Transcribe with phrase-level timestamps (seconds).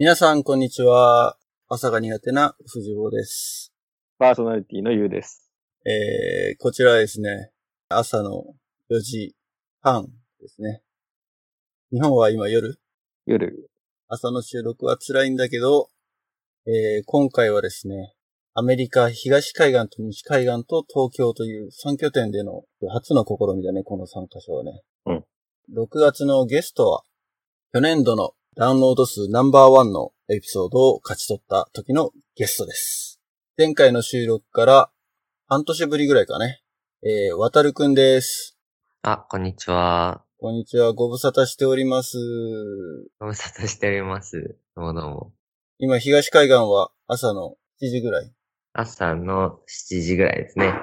[0.00, 1.36] 皆さん、こんにちは。
[1.66, 3.72] 朝が苦手な藤坊です。
[4.16, 5.50] パーソナリティのゆうです。
[5.84, 7.50] えー、こちらはですね、
[7.88, 8.44] 朝の
[8.92, 9.34] 4時
[9.80, 10.06] 半
[10.40, 10.82] ですね。
[11.90, 12.78] 日本は今夜？
[13.26, 13.70] 夜。
[14.06, 15.88] 朝の収録は辛いんだけど、
[16.64, 18.14] えー、今回はですね、
[18.54, 24.80] アメリカ東海岸と西海岸と東京という3拠点での初の試みだね、この3カ所はね。
[25.06, 25.24] うん。
[25.76, 27.02] 6月のゲストは、
[27.72, 33.20] 去年度のダウンロード数ナンバーワンのエピソードを勝ち取った時のゲストです。
[33.56, 34.90] 前回の収録から
[35.46, 36.60] 半年ぶりぐらいかね。
[37.04, 38.58] えー、渡るくんです。
[39.02, 40.24] あ、こんにちは。
[40.40, 42.18] こんにちは、ご無沙汰しております。
[43.20, 44.56] ご無沙汰しております。
[44.74, 45.32] どうもどうも。
[45.78, 48.32] 今、東海岸は朝の7時ぐらい。
[48.72, 50.74] 朝の7時ぐらいですね。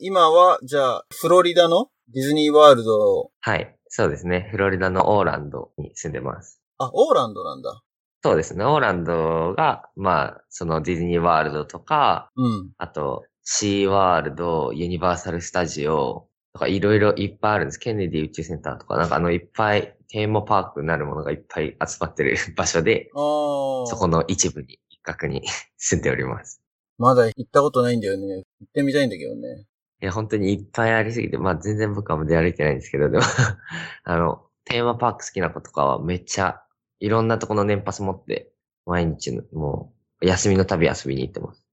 [0.00, 3.76] 今は、じゃあ、フロリダのディズニーワールド、はい。
[3.86, 4.48] そうですね。
[4.50, 6.59] フロリダのオーランドに住んでます。
[6.80, 7.82] あ、オーランドなんだ。
[8.22, 8.64] そうですね。
[8.64, 12.70] オーランドが、まあ、そのディズニーワールドとか、うん。
[12.78, 17.78] あと、シーワールド、ユニバーサルスタジオとかいろいろいっぱいあるんです。
[17.78, 23.10] ケネディ宇宙センターとか、なんかあのいっぱいテーマパークになるものがいっぱい集まってる 場所で。
[23.12, 25.42] そこの一部に、一角に
[25.76, 26.62] 住んでおります。
[26.96, 28.44] まだ行ったことないんだよね。
[28.60, 29.66] 行ってみたいんだけどね。
[30.02, 33.24] いや、本当にいっぱいありすぎて、まあ全然僕は出歩いてないんですけど、でも、
[34.04, 36.62] あの、テーマパーク好きな子とかはめっちゃ、
[37.00, 38.52] いろんなとこの年パス持って、
[38.86, 41.64] 毎日の、もう、休みの旅遊びに行ってます。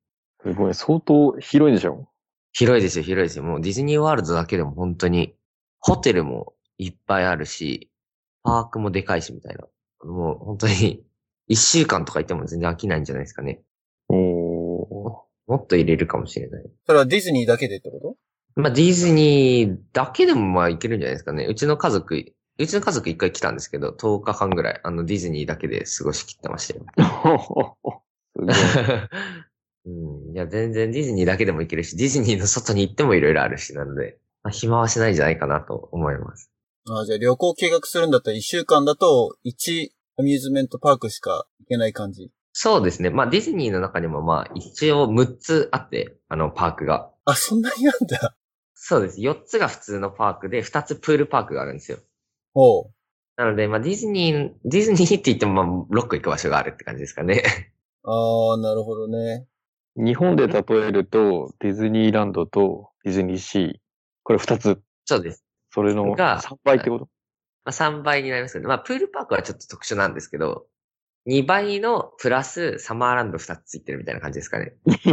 [0.41, 2.07] すごい、相当広いでしょ？
[2.53, 3.43] 広いですよ、広いですよ。
[3.43, 5.35] もうディズニーワールドだけでも本当に、
[5.79, 7.91] ホテルもいっぱいあるし、
[8.43, 9.67] パークもでかいしみたいな。
[10.09, 11.03] もう本当に、
[11.47, 13.61] 一週間とか行っても全然飽きないんじゃないですかね。
[14.09, 14.15] お
[15.47, 16.63] もっと入れるかもしれない。
[16.85, 17.99] それはディズニーだけでってこ
[18.55, 18.61] と？
[18.61, 21.45] まあ、ディズニーだけでもまあいけるんじゃないですかね。
[21.45, 22.15] うちの家族、
[22.59, 26.85] うちの家族一回来たんですけど、10日間ぐらい、あの、ディズニーだけで過ごしきってましたよ。
[28.35, 28.55] すごい。
[29.85, 30.33] うん。
[30.33, 36.51] いや、全然ディズニーだけでも行けるし、ディズニーの外に行ってもいろいろあるし、なので、まあ、暇はしないんじゃないかなと思います。
[36.89, 42.31] あじゃあ旅行計画するんだったら1週間だと1アミューズメントパークしか行けない感じ。
[42.53, 43.11] そうですね。
[43.11, 47.11] まあ、ディズニーの中にもまあ、一応6つあって、あの、パークが。
[47.25, 48.35] あ、そんなになんだ。
[48.73, 49.21] そうです。
[49.21, 51.99] 4つが普通のパークで、2つプールパークがあるんですよ。
[52.57, 52.93] ほう。
[53.35, 55.65] なので、まあ、ディズニー、ディズニーって言っても、まあ、
[56.01, 57.43] 6個行く場所があるって感じですかね。
[58.03, 59.45] ああ、なるほどね。
[59.95, 63.73] 日本で例えると、ディズニーランドとディズニーシー。
[64.23, 64.81] これ二つ。
[65.05, 65.43] そうです。
[65.71, 67.09] それのが3倍ってこと？
[67.65, 70.65] まあ、3倍になりますけど、まあ、プールパークはちょっと特殊なんですけど、
[71.27, 74.73] 2倍のプラスサマーランド2つついてるみたいな感じですかね。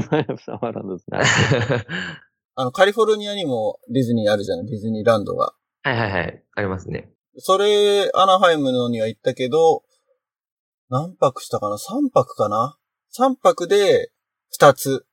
[0.46, 1.18] サマーランドですね。
[2.56, 4.66] あの、カリフォルニアにもディズニーあるじゃない？
[4.66, 5.54] ディズニーランドが。
[5.82, 6.42] はいはいはい。
[6.54, 7.10] ありますね。
[7.38, 9.82] それ、アナハイムのには行ったけど、
[10.90, 12.76] 何泊したかな ?3 泊かな
[13.18, 14.10] ?3 泊で
[14.60, 15.06] 2つ。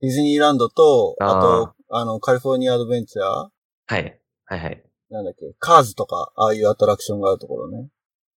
[0.00, 4.20] ディズニーランドと、あと、あの、カリフォルニアアドベンチャーはい。
[4.46, 4.82] はいはい。
[5.10, 5.52] なんだっけ？
[5.58, 7.88] カーズとか、ああいうアトラクションがあるところね。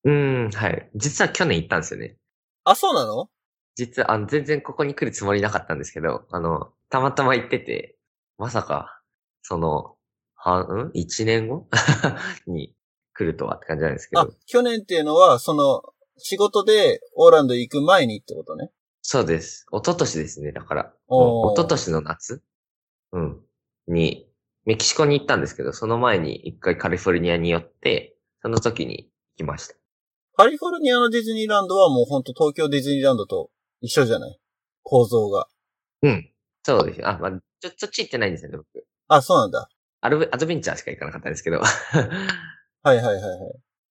[0.03, 0.89] うーん、はい。
[0.95, 2.17] 実は去年行ったんですよね。
[2.65, 3.29] あ、そうなの？
[3.75, 7.95] 実は、あの、全然ここに来るつもりなかったんですけど、あの、たまたま行ってて、
[8.37, 9.01] まさか、
[9.41, 9.95] その、
[10.35, 11.67] は、ん ?1 年後？
[12.47, 12.75] に
[13.13, 15.83] 来るとはって感じなんですけあど。、去年っていうのは、その、
[16.17, 18.71] 仕事でオーランド行く前にってことね。
[19.01, 19.65] そうです。
[19.71, 20.93] 一昨年ですね、だから。
[21.07, 22.43] おー一昨年の夏？
[23.11, 23.41] うん。
[23.87, 24.27] に、
[24.65, 29.75] メキシコに行ったんですけど、その前に一回カリフォルニアに寄って、その時に行きました。
[30.35, 33.49] カリフォルニアのディズニーランドはもうほんと東京ディズニーランドと
[33.81, 34.39] 一緒じゃない？
[34.83, 35.47] 構造が。
[36.01, 36.29] うん。
[36.63, 37.07] そうです。
[37.07, 38.85] あ、まあ、ちょ、そっち行ってないんですよね、僕。
[39.09, 39.69] あ、そうなんだ。
[39.99, 41.61] アルベ、アドベンチャーしか行かなかったんですけど。
[42.83, 43.29] はいはいはいはい。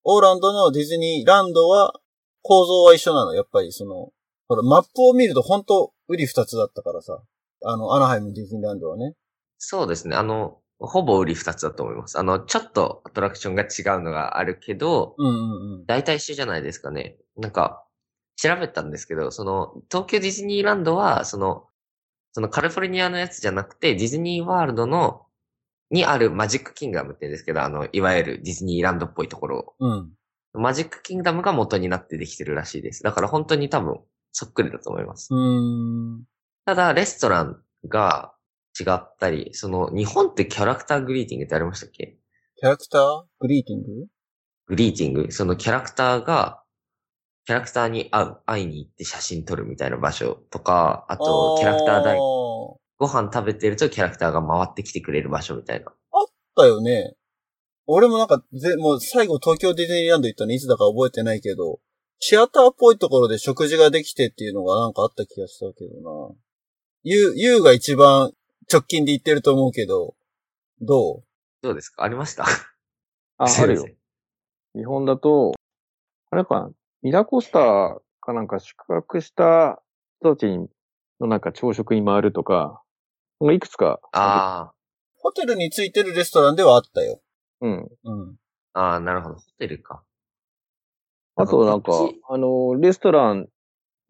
[0.04, 1.92] オーランドのディズニーランドは
[2.40, 3.34] 構造は一緒なの？
[3.34, 4.08] やっぱりその、
[4.48, 7.20] ほら、マップを見るとほんと、売り二つだったからさ。
[7.64, 9.14] あの、アナハイムディズニーランドはね。
[9.58, 10.16] そうですね。
[10.16, 12.18] あの、ほぼ売り二つだと思います。
[12.18, 15.86] あの、ちょっとアトラクションが違うのがあるけど、うんうんうん。
[15.86, 17.18] 大体一緒じゃないですかね。
[17.36, 17.84] なんか、
[18.36, 21.66] 調べたんですけど、その、東京ディズニーランドは、その、
[22.32, 25.26] そのカリフォルニアのやつじゃなくて、ディズニーワールドの、
[25.90, 30.10] にあるマジックキングダムって言うんですけど、あの、いわゆるディズニーランドっぽいところうん。
[30.54, 33.02] マジックキングダムが元になってできてるらしいです。
[33.02, 34.00] だから本当に多分、
[34.32, 35.28] そっくりだと思います。
[35.30, 36.24] うーん。
[36.64, 38.32] ただ、レストランが
[38.78, 42.18] 違ったり、その、日本ってキャラクターグリーティングってありましたっけ？
[42.56, 44.06] キャラクターグリーティング？
[44.66, 46.62] グリーティングそのキャラクターが、
[47.46, 55.92] キャラクターに会う、会いに行って写真撮るみたいな場所とか、あと、キャラクター台、あーご飯食べてるとキャラクターが回ってきてくれる場所みたいな。
[56.56, 57.14] だよね。
[57.86, 61.80] 俺もなんか、ぜ、もう最後東京ディズニーランド行ったのいつだか覚えてないけど、
[62.18, 66.34] シアターっぽいところで食事ができてっていうのがなんかあった気がしたけどな。
[67.04, 68.32] ゆう、ゆうが一番
[68.70, 70.16] 直近で言ってると思うけど、
[70.80, 71.22] ど
[71.62, 72.02] どうですか？
[72.02, 72.44] ありました？
[73.38, 73.86] あ、あるよ。
[74.74, 75.54] 日本だと、
[76.30, 76.70] あれかな、
[77.02, 79.80] ミラコスタかなんか宿泊した
[80.20, 80.46] 人たち
[81.20, 82.82] のなんか朝食に回るとか
[83.52, 84.00] いくつか。
[84.12, 84.74] あう
[85.20, 87.20] ホテルについてるレストランではあったよ。
[87.60, 87.88] うん。
[88.04, 88.36] うん。
[88.72, 89.34] あ、ああ、なるほど。
[89.36, 90.02] ホテルか。
[91.36, 91.92] あとなんか
[92.28, 93.48] あの、レストラン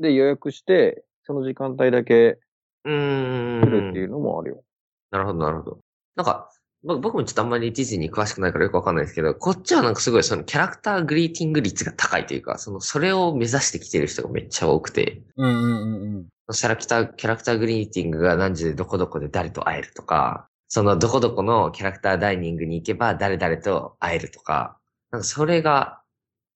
[0.01, 2.39] で予約して、その時間帯だけ
[2.85, 3.61] うーん。
[3.61, 4.65] 来るっていうのもあるよ。
[5.11, 5.79] なるほど、なるほど。
[6.17, 6.51] なんか、
[6.85, 16.27] 僕僕もちょっとあんまりディズニー詳しくないからよくわかんないですけど、こっちはなんかすごいそのキャラクターグリーティング率が高いというか、その、それを目指してきてる人がめっちゃ多くて、うんうんうんうん。
[16.51, 24.79] キャラクター、キャラクターグリーティングが何時でどこどこで誰と会えるとか、そのどこどこのキャラクターダイニングに行けば誰々と会えるとか、
[25.11, 26.01] なんかそれが、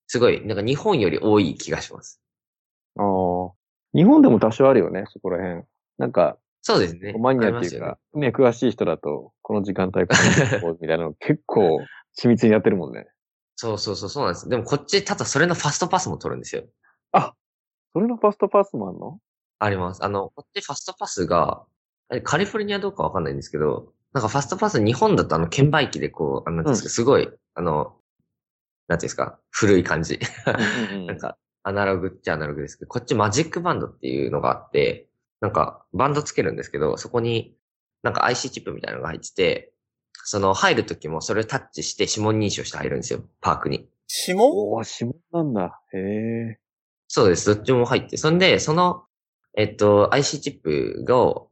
[0.07, 2.19] すごい、なんか日本より多い気がします。
[2.97, 3.51] ああ。
[3.93, 5.63] 日本でも多少あるよね、そこら辺。
[5.99, 7.13] なんか、そうですね。
[7.19, 11.79] マニアっていうか、ね、詳しい人だと、この時間帯このみたいなの 結構
[12.19, 13.07] 緻密にやってるもんね。
[13.55, 14.49] そうそうそう、そうなんです。
[14.49, 16.63] でもこっち、ただそれのファストパスも取るんですよ。
[17.93, 19.19] それのファストパスもあんの？
[19.59, 20.03] あります。
[20.03, 21.63] あの、こっちファストパスが、
[22.11, 27.95] えカリフォルニアどうかわかんないんですけど、なんかファストパス日本だとあの、券売機でこう、あのなんていうんですか、すごい、あの、
[28.87, 30.19] なんていうんですか、古い感じ。
[31.07, 35.07] なんか、アナログっちゃアナログですけど、こっちマジックバンドっていうのがあって、
[35.39, 37.55] なんか、バンドつけるんですけど、そこに、
[38.03, 39.73] なんか IC チップみたいなのが入ってて、
[40.25, 43.89] その、入るときもそれをタッチして指紋認証して入るんですよ、パークに。
[44.27, 44.51] 指紋？
[44.51, 45.81] おー、指紋なんだ。
[45.93, 46.59] へえ。
[47.07, 47.55] そうです。
[47.55, 48.17] どっちも入って。
[48.17, 49.05] そんで、その、
[49.55, 51.49] えっと、IC チップを、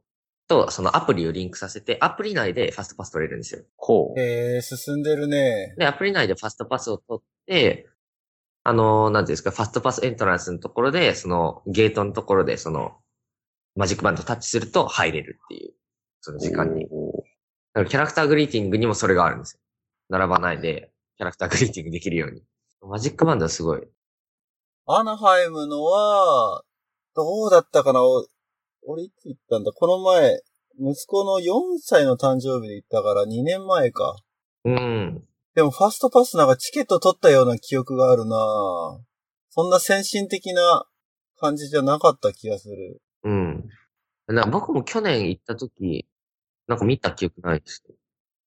[0.48, 3.62] と、そのアプリをリンクさせて、アプリ内でファストパス取れるんですよ。
[3.76, 4.20] こう。
[4.20, 5.74] えー、進んでるね。
[5.78, 7.88] で、アプリ内でファストパスを取って、
[8.64, 12.96] あの、なんていうんですか、ファストパスエントランスのところで、その、ゲートのところで、その、
[13.74, 15.74] マジックバンドをタッチすると入れるっていう、
[16.20, 16.84] その時間に。
[16.84, 19.60] だからキャラクターグリーティングにもそれがあるんですよ。
[20.10, 22.42] 並ばないで、キャラクターグリーティングできるように。
[22.82, 23.82] マジックバンドはすごい。
[24.86, 26.62] アナハイムのは、
[27.14, 28.02] どうだったかな？
[28.02, 28.26] お
[28.86, 29.72] 俺いつ行ったんだ？
[29.72, 30.40] この前、
[30.78, 34.16] 息子の4歳の誕生日で行ったから2年前か。
[34.64, 35.22] うん。
[35.54, 38.36] でもファストパスなんかチケット取ったような記憶があるな
[39.50, 40.86] そんな先進的な
[41.38, 43.02] 感じじゃなかった気がする。
[43.24, 43.68] うん。
[44.28, 46.06] な僕も去年行った時、
[46.66, 47.94] なんか見た記憶ないですね。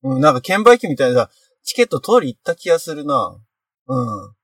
[0.04, 1.30] うん、なんか券売機みたいなさ、
[1.64, 3.36] チケット通り行った気がするな
[3.88, 4.34] うん。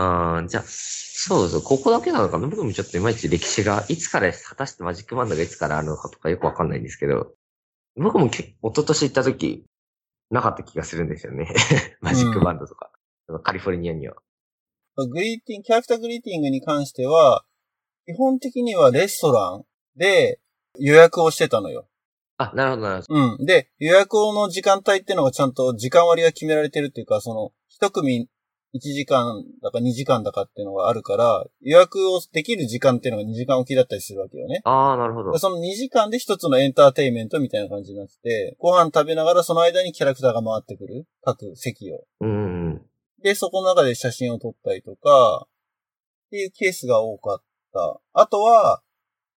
[0.00, 2.48] ああ、じゃあ、そうそう、ここだけなのかな？
[2.48, 7.34] 僕もちょっといまいち歴史が、いつから、果たしてマジックバンドがいつからあるのかとかよくわかんないんですけど、
[7.96, 9.66] 僕もけ一昨年行った時、
[10.30, 11.52] なかった気がするんですよね。
[12.00, 12.90] マジックバンドとか。
[13.26, 14.16] そのカリフォルニアには。
[14.96, 17.44] グリーティング、キャラクターグリーティングに関しては、
[18.06, 19.64] 基本的にはレストラン
[19.96, 20.40] で
[20.78, 21.86] 予約をしてたのよ。
[22.38, 23.20] あ、なるほど、なるほど。
[23.20, 23.44] うん。
[23.44, 28.28] で、予約の時間帯っていうのがちゃんと時間割が決められてるっていうか、その、一組
[28.74, 34.60] 1時間だか2時間だかっていうのがあるから、予約をできる時間っていうのが2時間おきだったりするわけよね。
[34.64, 35.36] ああ、なるほど。
[35.38, 41.06] その2時間で一つのエンターテインメントみたいな感じになってて、ご飯食べながらその間にキャラクターが回ってくる。
[41.22, 42.04] 各席を。
[42.20, 42.82] うん。
[43.22, 48.00] で、そこの中で写真を撮ったりとか、っていうケースが多かった。
[48.12, 48.82] あとは、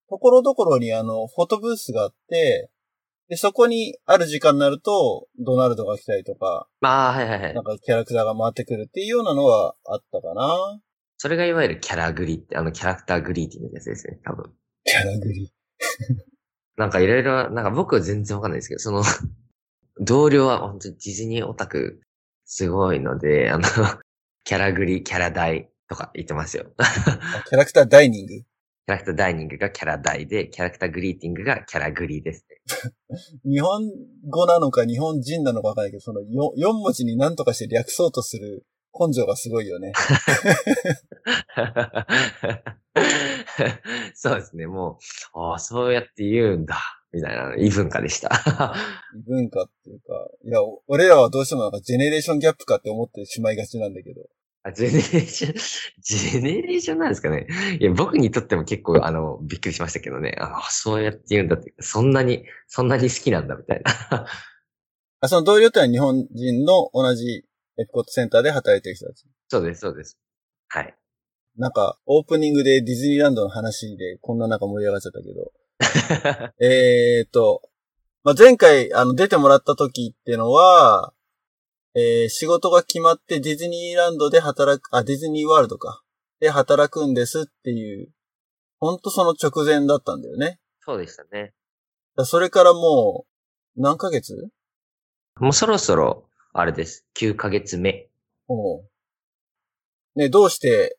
[0.10, 2.70] ところどころにあの、フォトブースがあって、
[3.34, 7.64] で、そこにある時間になると、ドナルドが来たりとか、まあ、はいはいはいなん。
[7.64, 10.80] かキャラクターが回ってくるっていうようなのはあったかな。
[11.18, 14.52] それがいわゆるキャラグリって、あの、キャラクターグリーティングのやつですね、多分。
[14.84, 15.52] キャラグリ。
[16.78, 19.02] なんかいろいろ、なんか僕は全然わかんないですけど、その、
[20.00, 22.02] 同僚は本当にディズニーオタク
[22.46, 23.64] すごいので、あの、
[24.44, 26.68] キャラグリ、キャラ大とか言ってますよ。
[26.78, 28.44] あキャラクターダイニング？
[28.86, 32.58] キャラクターダイニングがキャラ大で、キャラクターグリーティングがキャラグリですね。
[33.50, 33.90] 日本
[34.30, 36.26] 語なのか日本人なのかわかんないけど、その 4,
[36.58, 38.66] 4文字に何とかして略そうとする
[39.00, 39.94] 根性がすごいよね。
[44.16, 45.00] そうですね、も
[45.34, 46.78] う、ああ、そうやって言うんだ、
[47.14, 48.30] みたいな異文化でした。
[49.16, 54.28] 異文化っていうか、いや、お俺らはどうしてもなんかジェネレーションギャップかって思ってしまいがちなんだけど。
[54.64, 55.54] あジェネレーション、
[56.02, 57.48] ジェネレーションなんですかね。
[57.80, 60.36] いや、僕にとっても結構、あの、びっくりしましたけどね。
[60.40, 64.26] ああ、そうやって言うんだって、そんなに、そんなに好きなんだ、みたいな。
[65.20, 67.46] あ、その同僚ってのは日本人の同じ
[67.78, 69.26] エプコットセンターで働いてる人たち。
[69.50, 70.18] そうです、そうです。
[70.70, 70.96] はい。
[71.58, 75.52] なんか、オープニングでディズニーランドの話でこんななんか盛り上がっちゃったけど。
[76.66, 77.62] えーっと、
[78.24, 81.14] まあ、前回、あの、出てもらった時ってのは、
[81.96, 86.04] えー仕事が決まってディズニーランドで働く、あ、ディズニーワールドか。
[86.40, 88.10] で働くんですっていう、
[88.80, 90.60] ほんとその直前だったんだよね。
[90.82, 91.54] そうでしたね。
[92.18, 93.26] だそれからも
[93.78, 94.50] う、何ヶ月？
[95.40, 97.06] もうそろそろ、あれです。
[97.18, 98.10] 9ヶ月目。
[98.48, 98.90] おう
[100.16, 100.98] ね、どうして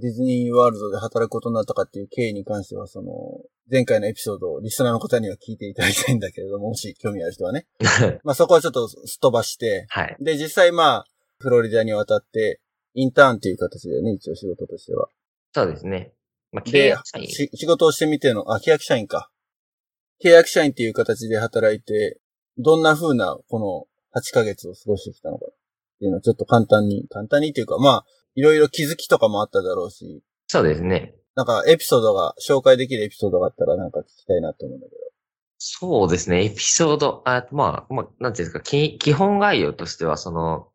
[0.00, 3.12] ディズニーワールドで働くことになったかっていう経緯に関しては、その、
[3.70, 7.66] 前回のエピソードをリスナーの方には聞いていただきたいんだけれども、 もし興味ある人はね。
[8.22, 10.16] まあそこはちょっとすっ飛ばして、はい。
[10.20, 11.06] で、実際まあ、
[11.38, 12.60] フロリダに渡って、
[12.94, 15.08] インターンっていう形でね、一応仕事としては。
[15.52, 16.12] そうですね。
[16.52, 17.28] まあ、契で約社、員。
[17.28, 19.30] し仕事をしてみての、あ、契約社員か。
[20.22, 22.20] 契約社員っていう形で働いて、
[22.56, 23.58] どんな風な、こ
[24.14, 25.54] の8ヶ月を過ごしてきたのかっ
[25.98, 28.04] ていうのをちょっと簡単に、簡単にっていうか、まあ、
[28.38, 31.12] いろいろ気づきとかもあっただろうし、そうですね。
[31.34, 34.98] なんかエピソードが、紹介できるエピソードがあったらなんか聞きたいなと思うんだけど。
[35.58, 36.44] そうですね。
[36.44, 40.68] エピソード、あまあ、まあ、なんていうんですか、き基本概要としては、その、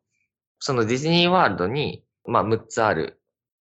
[0.58, 3.18] そのディズニーワールドに、まあ、6つある、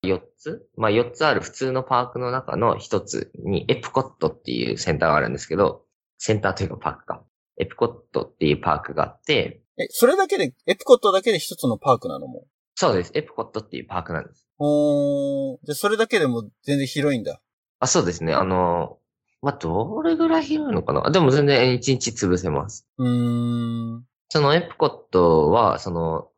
[0.05, 5.83] 4つまあ、4つある普通のパークの中の1つに、エプコットっていうセンターがあるんですけど、
[6.17, 7.25] センターというかパークか。
[7.57, 12.47] エプコットっていうパークがあって、え、それだけで、エプコットだけで一つのパークなのも
[12.79, 13.11] そうです。
[13.13, 14.47] エプコットっていうパークなんです。
[14.57, 17.41] おー、じゃあそれだけでも全然広いんだ。
[17.81, 18.33] あ、そうですね。
[18.33, 18.99] あの、
[19.41, 21.11] まあ、どれぐらい広いのかな？
[21.11, 22.87] でも全然1日潰せます。
[22.97, 24.05] うーん。
[24.29, 26.29] そのエプコットは、その、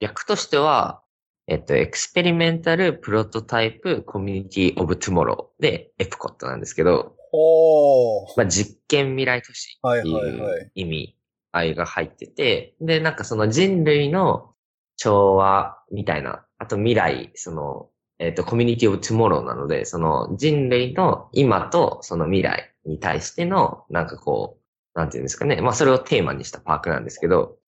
[0.00, 1.02] 略としては、
[1.48, 8.28] えっと、 Experimental Prototype Community of Tomorrow で EPCOT なんですけど、おー。
[8.38, 11.16] まあ、実験未来都市はいっていう意味
[11.52, 14.53] 合いが入ってて、で、なんかその人類の
[14.96, 24.58] 調和みたいな、あと未来、その、えっと、 Community of Tomorrow なので、その人類の今とその未来に対しての、なんかこ
[24.94, 25.60] う、なんていうんですかね。
[25.60, 27.58] まあ、それをテーマにしたパークなんですけど、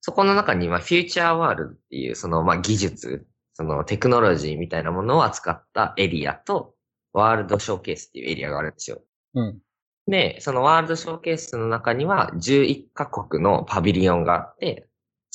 [0.00, 6.74] そこの中に、まあ、フューチャーワールドっていう、その、まあ、技術、そのテクノロジーみたいなものを扱ったエリアと、
[7.12, 9.00] ワールドショーケースっていうエリアがあるんですよ。
[9.34, 9.58] うん。
[10.06, 14.85] で、そのワールドショーケースの中には11カ国のパビリオンがあって、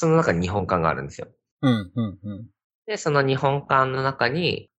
[0.02, 1.28] その中に日本館があるんですよ。
[1.62, 2.48] うん、うん、うん。
[2.88, 4.72] で、その日本館の中に、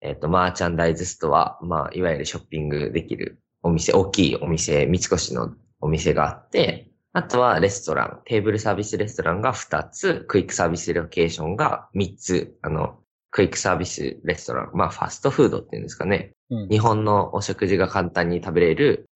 [0.00, 13.00] えっ、と、マーチャンダイズストア、まあ、いわゆるショッピングできるお店、大きいお店、三越のお店があって、あとはレストラン、 table service restaurant が2つ、 quick service location が3つ、あの、
[13.32, 16.30] quick service restaurant、まあ、ファストフードっていうんですかね。
[16.50, 16.68] うん。
[16.68, 19.10] 日本のお食事が簡単に食べれる、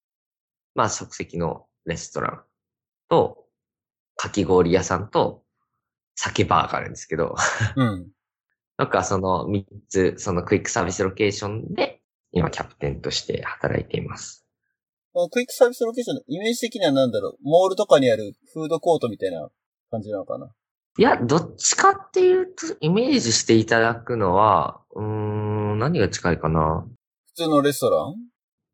[0.75, 2.43] まあ即席のレストラン
[3.09, 3.45] と、
[4.17, 5.42] かき氷屋さんと、
[6.15, 7.35] 酒バーがあるんですけど、
[7.77, 8.09] うん。
[8.79, 12.01] なんかその3つ、その quick service location で、
[12.33, 14.47] 今キャプテンとして働いています。
[15.31, 17.37] クイックサービスロケーションのイメージ的には何だろう？
[17.43, 19.51] モールとかにあるフードコートみたいな
[19.91, 20.51] 感じなのかな？
[20.99, 26.87] いや、どっちかっていうと、イメージしていただくのは、うーん、何が近いかな？
[27.27, 28.15] 普通のレストラン？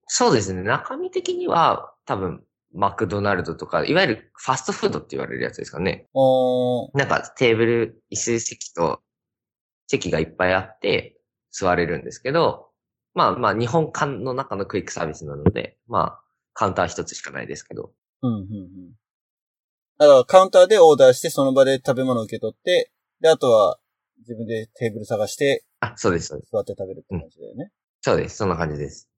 [0.07, 0.63] そうですね。
[0.63, 2.43] 中身的には、多分、
[2.75, 6.07] マクドナルドとか、いわゆるファストフードって言われるやつですかね。
[6.15, 6.99] おー。
[6.99, 9.01] なんかテーブル、椅子席と
[9.87, 11.17] 席がいっぱいあって
[11.51, 12.69] 座れるんですけど、
[13.15, 17.93] まあまあ日本館の中の quick service なので、まあカウンター一つしかないですけど。
[18.23, 18.93] うん、うん、うん。
[19.99, 23.79] だからカウンターでオーダーしてその場で食べ物を受け取って、で、あとは
[24.19, 26.51] 自分でテーブル探してあ、そうです、そうです。
[26.53, 27.71] 座って食べるって感じだよね。
[28.01, 29.09] そうです、そんな感じです。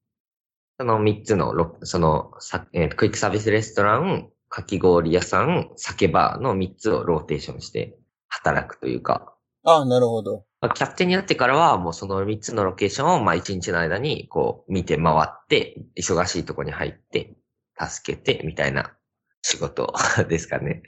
[0.81, 9.31] その三つのロ、その、さえー quick service restaurant、かき氷屋さん、酒バーの三つをローテーションして働くというか、
[9.63, 10.43] あなるほど。
[10.59, 17.35] まあキャプテンになってからは、もうその3つのロケーションを、まあ1日の間に、こう、見て回って、忙しいとこに入って、
[17.79, 18.97] 助けて、みたいな
[19.43, 19.93] 仕事
[20.27, 20.81] ですかね。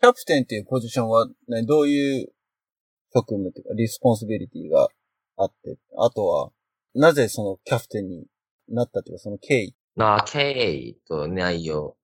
[0.00, 2.32] キャプテンっていうポジションは、ね、どういう
[3.12, 4.86] 職務っていうか、 responsibility が
[5.38, 6.52] あって、あとは、
[6.94, 8.26] なぜそのキャプテンに
[8.70, 9.74] なったっていうか、その経緯。
[9.96, 11.96] まあ、経緯と内容。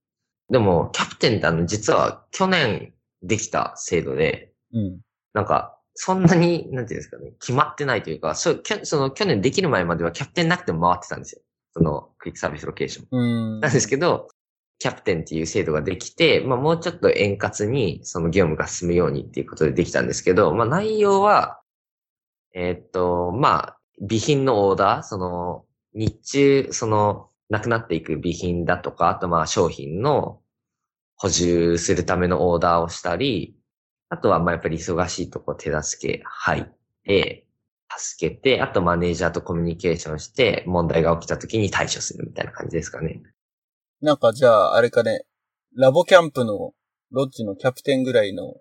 [0.50, 2.92] でも、キャプテンってあの、実は去年
[3.22, 5.00] できた制度で、うん。
[5.34, 11.42] なんか、そんなに、なんていうんですかね、決まってないというか、そう、その去年できる前まではキャプテンなくても回ってたんですよ。
[11.72, 13.06] その、クイックサービスロケーション。
[13.10, 13.60] うん。
[13.60, 14.28] なんですけど、
[14.78, 21.60] キャプテンっていう制度ができて、まあもうちょっと円滑にその業務が進むようにっていうことでできたんですけど、まあ内容は、
[22.54, 25.64] えーっと、まあ、備品のオーダー、その、
[25.96, 30.40] 日中、その、なくなっていく備品だとか、あとまあ商品の
[31.16, 33.56] 補充するためのオーダーをしたり、
[34.10, 36.64] あとはまあやっぱり忙しいとこ手助け入っ
[37.04, 37.46] て、
[37.96, 43.22] 助けて、あとマネージャーとコミュニケーションして問題が起きた時に対処するみたいな感じですかね。
[44.02, 45.24] なんかじゃあ、あれかね、
[45.74, 46.74] ラボキャンプの
[47.10, 48.54] ロッジのキャプテンぐらいの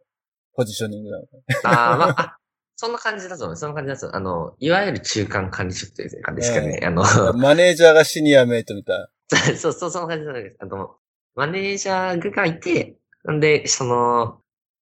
[0.55, 1.91] ポジショニングなのかな。
[1.91, 2.37] あーまあ、あ
[2.77, 3.55] そんな感じだと思う。
[3.55, 4.17] そんな感じだと思う。
[4.17, 6.79] あの、いわゆる中間管理職という感じですかね。
[6.83, 7.03] あの、
[7.37, 9.07] マネージャーがシニアメイトみたいな。
[9.57, 10.57] そうそう、そんな感じなんです。
[10.59, 10.95] あの、
[11.35, 12.97] マネージャーがいて、
[13.31, 14.41] んで、その、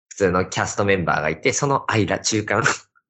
[0.10, 2.64] 普通のキャストメンバーがいて、その間、中間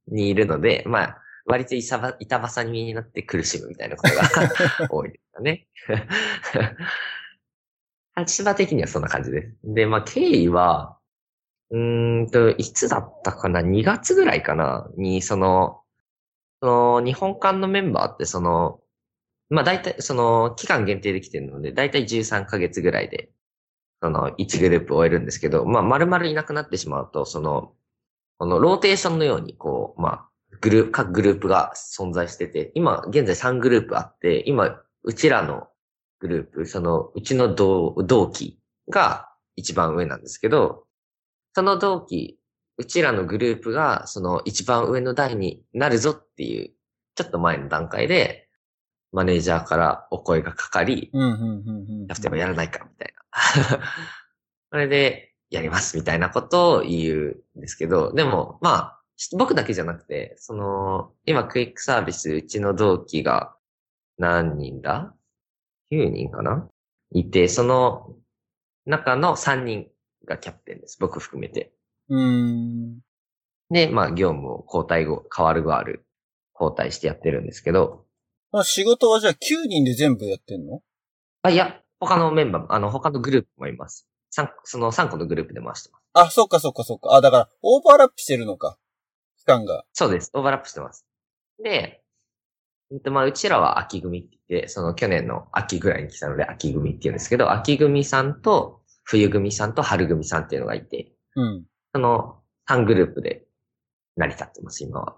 [0.07, 4.21] にいるので、まあ、割と板ば板挟みになって苦しむみたいなことが
[4.89, 5.67] 多いですよね。
[8.15, 9.53] 立場的にはそんな感じです。
[9.63, 10.97] で、まあ、経緯は、
[11.71, 11.79] う
[12.23, 14.89] んと、いつだったかな ?2 月ぐらいかな？
[14.97, 15.81] に、その、
[16.61, 18.81] その、日本館のメンバーって、その、
[19.49, 23.31] まあ大体、その、期間限定できてるので、大体13ヶ月ぐらいで、
[24.01, 27.73] その、1グループ終えるんですけど、まあ、丸々いなくなってしまうと、その、
[28.37, 30.29] このローテーションのように、こう、まあ、
[30.61, 35.69] グループ、各グループが存在してて、今、現在3グループあって、今、うちらの
[36.19, 38.59] グループ、その、うちの同同期
[38.89, 40.85] が一番上なんですけど、
[41.53, 42.39] その同期、
[42.77, 46.71] うちらのグループが、その一番上の台になるぞっていう、
[47.15, 48.47] ちょっと前の段階で、
[49.11, 52.07] マネージャーからお声がかかり、うん、うん、うん、うん。
[52.07, 53.79] キャプテンもやらないかみたいな。
[54.71, 59.01] それで、やりますみたいなことを言うんですけど、でも、まあ、
[59.37, 63.53] 僕だけじゃなくて、その、今クイックサービス、うちの同期が
[64.17, 65.13] 何人だ
[65.91, 66.67] ?9 人かな？
[67.11, 68.15] いて、その
[68.85, 69.87] 中の3人
[70.25, 70.97] がキャプテンです。
[70.99, 71.73] 僕含めて。
[72.09, 72.99] うーん。
[73.69, 76.05] で、まあ、業務を交代後、変わる変わる、
[76.59, 78.05] 交代してやってるんですけど、
[78.51, 79.37] まあ仕事はじゃあ9
[79.67, 80.81] 人で全部やってんの？
[81.43, 84.07] あ、いや、他のメンバーも、あの、他のグループもいます。
[84.29, 86.01] 三その3個のグループで回してます。
[86.13, 87.15] あ、そっかそっかそっか。
[87.15, 88.77] あ、だから、オーバーラップしてるのか。
[89.37, 89.85] 期間が。
[89.93, 90.31] そうです。
[90.33, 91.05] オーバーラップしてます。
[91.63, 92.03] で、
[92.91, 101.65] えっと、まあ、うちらは秋組って言って、その去年の秋ぐらいに来たので秋組って言うんですけど、秋組さんと冬組さんと春組さんっていうのがいて、うん。
[101.93, 102.37] その
[102.69, 103.45] 3グループで
[104.17, 105.15] 成り立ってます、今は。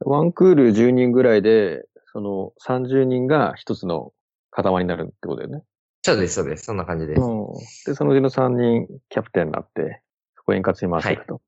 [0.00, 4.12] ワンクール10人ぐらいで、その30人が一つの
[4.50, 5.62] 塊になるってことだよね。
[6.02, 6.64] そうです、そうです。
[6.64, 7.20] そんな感じです。
[7.20, 7.46] うん。
[7.86, 10.02] で、そのうちの3人キャプテンになって、
[10.36, 11.40] そこ円滑に回していくと。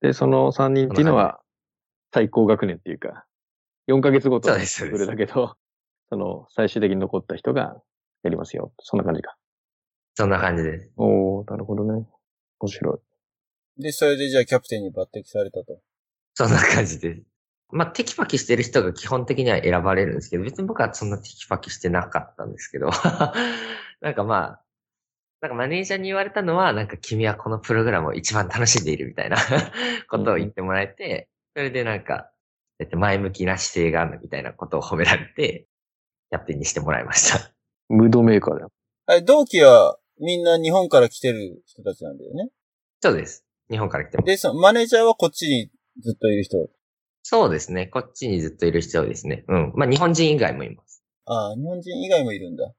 [0.00, 1.40] で、その3人っていうのは
[2.12, 3.24] 最高学年っていうか、
[3.88, 5.56] 4ヶ月ごとにですそうですそれだけど、
[6.08, 7.80] その最終的に残った人が
[8.24, 8.72] やりますよ。
[8.80, 9.36] そんな感じか。
[10.14, 10.90] そんな感じです。
[10.96, 12.06] おー、なるほどね。
[12.60, 12.94] 面白
[13.78, 13.82] い。
[13.82, 15.80] で、それでじゃあキャプテンに抜擢されたと。
[16.34, 17.22] そんな感じです。
[17.72, 22.90] まあ、テキパキしてる人が基本的には選ばれるんですけど、別に僕はそんなテキパキしてなかったんですけど、
[24.00, 24.64] なんかまあ、
[25.40, 29.36] なんかマネージャーに言われたのは、なんか君はこのプログラムを一番楽しんでいるみたいな
[30.10, 32.30] ことを言ってもらえて、それでなんか、
[32.78, 35.66] えっと前向きな姿勢があるみたいなことを褒められて、
[36.30, 37.52] キャプテンにしてもらいました。
[37.88, 38.72] ムードメーカーだよ。
[39.06, 42.50] あれ、同期はみんな日本から来てる人たちなんだよね。
[43.00, 43.44] そうです。
[43.70, 44.26] 日本から来てます。
[44.26, 45.70] で、そのマネージャーはこっちに
[46.02, 46.68] ずっといる人。
[47.22, 47.86] そうですね。
[47.86, 49.44] こっちにずっといる人ですね。
[49.48, 49.72] うん。
[49.74, 51.02] まあ、日本人以外もいます。
[51.26, 52.72] ああ、日本人以外もいるんだ。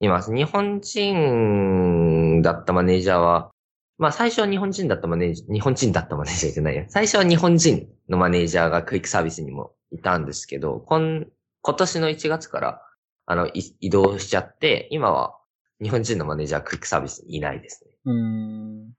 [0.00, 0.34] います。
[0.34, 3.50] 日本人だったマネージャーは、
[3.96, 6.84] まあ最初は日本人だったマネージャー、日本人だったマネージャーじゃないや。
[6.88, 11.26] 最初は日本人のマネージャーがクイックサービスにもいたんですけど、今、
[11.62, 12.82] 今年の1月から、
[13.26, 15.38] あの、い移動しちゃって、今は
[15.84, 17.90] 日本人のマネージャーはクイックサービスにいないですね。
[18.06, 18.92] うーん。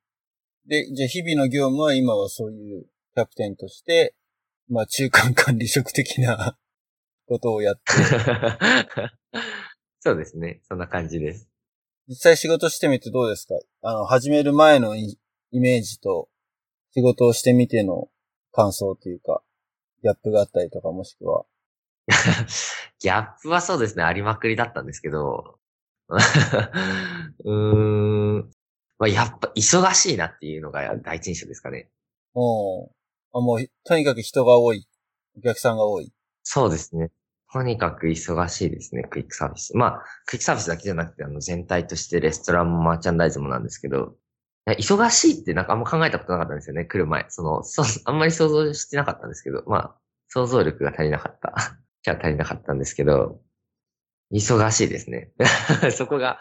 [0.67, 4.13] で、じゃあ日々の業務は今はそういうキャプテンとして、
[4.69, 6.55] まあ中間管理職的な
[7.27, 7.81] ことをやって、
[9.99, 10.61] そうですね。
[10.69, 11.49] そんな感じです。
[12.07, 13.55] 実際仕事してみてどうですか？
[13.81, 15.17] あの、始める前のイ
[15.51, 16.29] イメージと
[16.93, 18.09] 仕事をしてみての
[18.51, 19.41] 感想というか、
[20.03, 21.45] ギャップがあったりとかもしくは。
[22.99, 25.57] ギャップはそうですね、ありまくりだったんですけど、
[27.43, 28.49] うーん、
[28.99, 31.89] まあ、やっぱ忙しいなっていうのが第一印象ですかね。
[32.33, 32.91] も
[33.33, 34.87] う、あもう、とにかく人が多い。
[35.37, 36.11] お客さんが多い。
[36.43, 37.11] そうですね。
[37.51, 39.75] とにかく忙しいですね、クイックサービス。
[39.75, 44.15] まあ、クイックサービスだけじゃなくて、あの、全体としてレストランもマーチャンダイズもなんですけど、
[44.67, 47.25] 忙しいってなんかあんま考えたことなかったんですよね、来る前。
[47.29, 49.95] その、そう、あんまり想像してなかったんですけど、まあ、
[50.29, 51.53] 想像力が足りなかった。
[52.03, 53.39] じゃあ足りなかったんですけど、
[54.31, 55.31] 忙しいですね。
[55.95, 56.39] そこが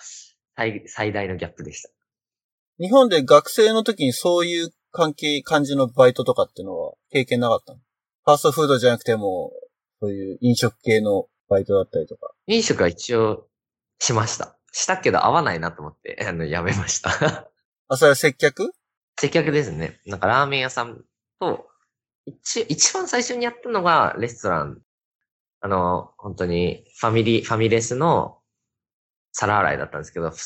[0.56, 1.90] 最最大のギャップでした。
[2.78, 7.78] 日本で学生の時にそういう関係、感じのバイトとかっていうのは経験なかったの？
[8.24, 9.52] ファーストフードじゃなくても、
[10.00, 12.32] そういう飲食系のバイトだったりとか。
[12.46, 13.48] 飲食は一応
[13.98, 14.56] しました。
[14.72, 17.50] したけど合わないなと思って、 あの、やめました。
[17.88, 18.72] あ、それは接客？
[19.16, 20.00] 接客ですね。
[20.06, 21.04] なんかラーメン屋さん
[21.38, 21.68] と、
[22.26, 24.82] 一、一番最初にやったのがレストラン。
[25.64, 28.36] あの、本当にファミリー、ファミレスの
[29.32, 30.36] 皿洗いだったんですけど、フ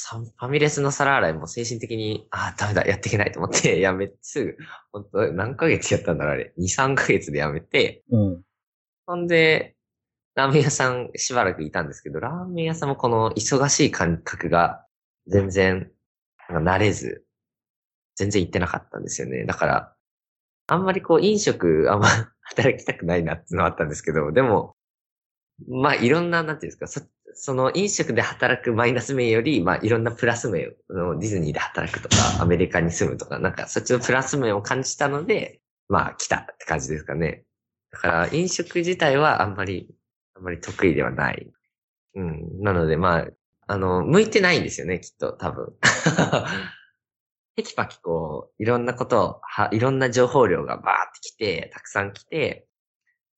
[0.40, 4.56] ァミレスの皿洗いも精神的に、ああ、ダメだ、やっていけないと思って やめて、すぐ、
[4.92, 6.54] 本当何ヶ月やったんだろう、あれ。
[6.56, 8.42] 2、3ヶ月でやめて、うん。
[9.06, 9.74] ほんで、
[10.36, 14.86] ラーメン屋さんしばらくいたんですけど、ラーメン屋さんもこの忙しい感覚が
[15.26, 15.90] 全然、
[16.48, 17.24] 慣れず、
[18.14, 19.44] 全然行ってなかったんですよね。
[19.46, 19.94] だから、
[20.68, 22.06] あんまりこう飲食あんま
[22.42, 24.77] 働きたくないなっていうのはあったんですけど、でも、
[25.66, 27.00] まあいろんな、なんていうんですか、そ
[27.34, 37.44] その飲食で働くマイナス面より、まあいろんなプラス面のディズニーで働くとか、 アメリカに住むとか、なんかそっちのプラス面を感じたので、まあ来たって感じですかね。
[37.92, 39.88] だから飲食自体はあんまり、
[40.34, 41.50] あんまり得意ではない。
[42.14, 42.62] うん。
[42.62, 43.26] なのでまあ、
[43.68, 45.74] あの、向いてないんですよね、きっと、多分。
[47.56, 52.66] テキパキこう、いろんなことを、はいろんな情報量がバーってきて、たくさん来て、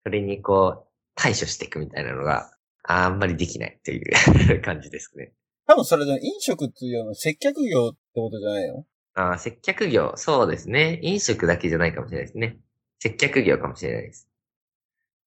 [0.04, 0.89] それにこう、
[1.20, 2.50] 対処していくみたいなのが、
[2.82, 5.32] あんまりできないという 感じですね。
[5.66, 8.86] 多分それで飲食っていうよりも接客業ってことじゃないの？
[9.14, 10.98] あー接客業、そうですね。
[11.02, 12.58] 飲食だけじゃないかもしれないですね。
[13.00, 14.28] 接客業かもしれないです。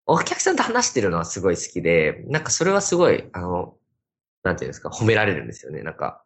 [0.06, 3.78] お客さんと話してるのはすごい好きで、なんかそれはすごい、あの、
[4.44, 5.84] なんていうんですか、褒められるんですよね。
[5.84, 6.26] なんか、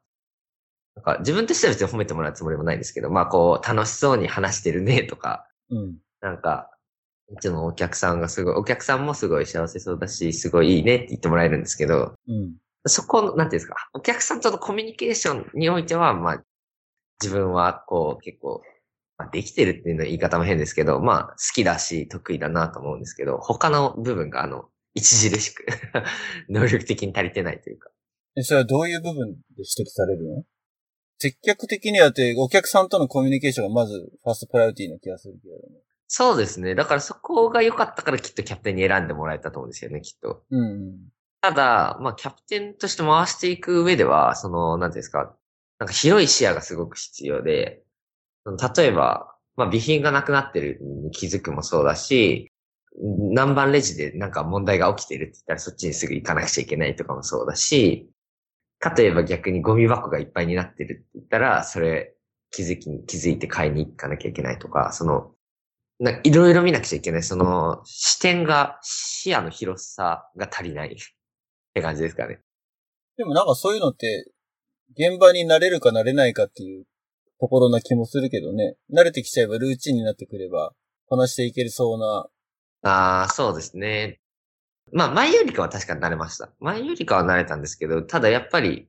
[0.96, 5.98] なんか自分としては別に褒めてもらうつもりもないんですけど、まあこう、楽しそうに話してるねとか、うん。
[6.22, 6.72] なんか、
[7.30, 12.56] いつもお客さんがすごい、お客さんもすごい幸せそうだし、すごいいいねって言ってもらえるんですけど、うん。
[12.86, 16.44] そこの、なんていうんですか、お客さんとのコミュニケーションにおいては、まあ、
[17.22, 18.62] 自分はこう結構、
[19.18, 25.66] まあ、できてるっていうのは言い方も変ですけど、まあ、好きだし、得意だなと思うんですけど、他の部分があの、著しく
[26.50, 27.90] 能力的に足りてないというか。
[28.36, 30.44] え、それはどういう部分で指摘されるの？
[31.20, 35.87] 接客的にはって、お客さんとのコミュニケーションがまずファーストプライオリティな気がするけれども。
[36.08, 36.74] そうですね。
[36.74, 40.44] だからそこが良かったからきっとキャプテンに選んでもらえたと思うんですよね、きっと。
[40.50, 40.98] うんうん。
[41.42, 45.36] ただ、まあ、キャプテンとして回していく上では、その、なんていうんですか、
[45.80, 47.84] なんか広い視野がすごく必要で、
[48.76, 52.52] 例えば、まあ、備品がなくなってるに気づくもそうだし、
[53.00, 58.10] 何番レジでなんか問題が起きてるって言ったらそっちにすぐ行かなくちゃいけないとかもそうだし、
[58.80, 62.16] かといえば逆にゴミ箱がいっぱいになってるって言ったら、それ
[62.52, 65.37] 気づきに、気づいて買いに行かなきゃいけないとか、その、な
[66.24, 67.24] いろいろ見なくちゃいけない。
[67.24, 70.96] その、視点が、視野の広さが足りないっ
[71.74, 72.40] て感じですかね。
[73.18, 74.32] でもなんかそういうのって、
[74.92, 76.86] 現場に慣れるか慣れないかっていう
[77.40, 78.76] ところな気もするけどね。
[78.94, 80.74] 慣れてきちゃえばルーチンになってくれば、
[81.08, 82.28] こなしていけるそうな。
[82.84, 84.20] ああ、そうですね。
[84.94, 86.50] まあ、前よりかは確かに慣れました。
[86.60, 88.88] 前よりかは慣れたんですけど、ただやっぱり、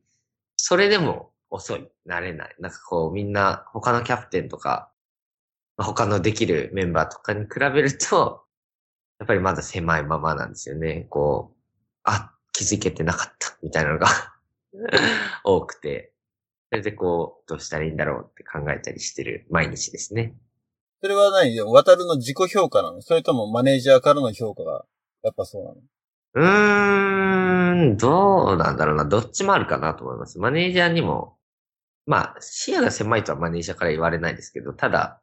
[0.56, 1.88] それでも遅い。
[2.06, 2.56] 慣れない。
[2.60, 4.92] なんかこう、みんな、他のキャプテンとか、
[5.78, 8.44] まあ他のできるメンバーとかに比べると、
[9.18, 11.06] やっぱりまだ狭いままなんですよね。
[11.08, 11.58] こう、
[12.04, 14.06] あ、気づけてなかった、みたいなのが
[15.44, 16.12] 多くて、
[16.70, 20.36] それでこう、どうしたらいいんだろうって考えたりしてる毎日ですね。
[21.00, 21.54] それは何？
[21.54, 23.00] でも、渡るの自己評価なの？
[23.02, 24.84] それともマネージャーからの評価が、
[25.22, 25.76] やっぱそうなの？
[26.34, 29.04] うーん、どうなんだろうな。
[29.04, 30.38] どっちもあるかなと思います。
[30.38, 31.38] マネージャーにも、
[32.06, 35.20] まあ、視野が狭いとはマネージャーから言われないですけど、ただ、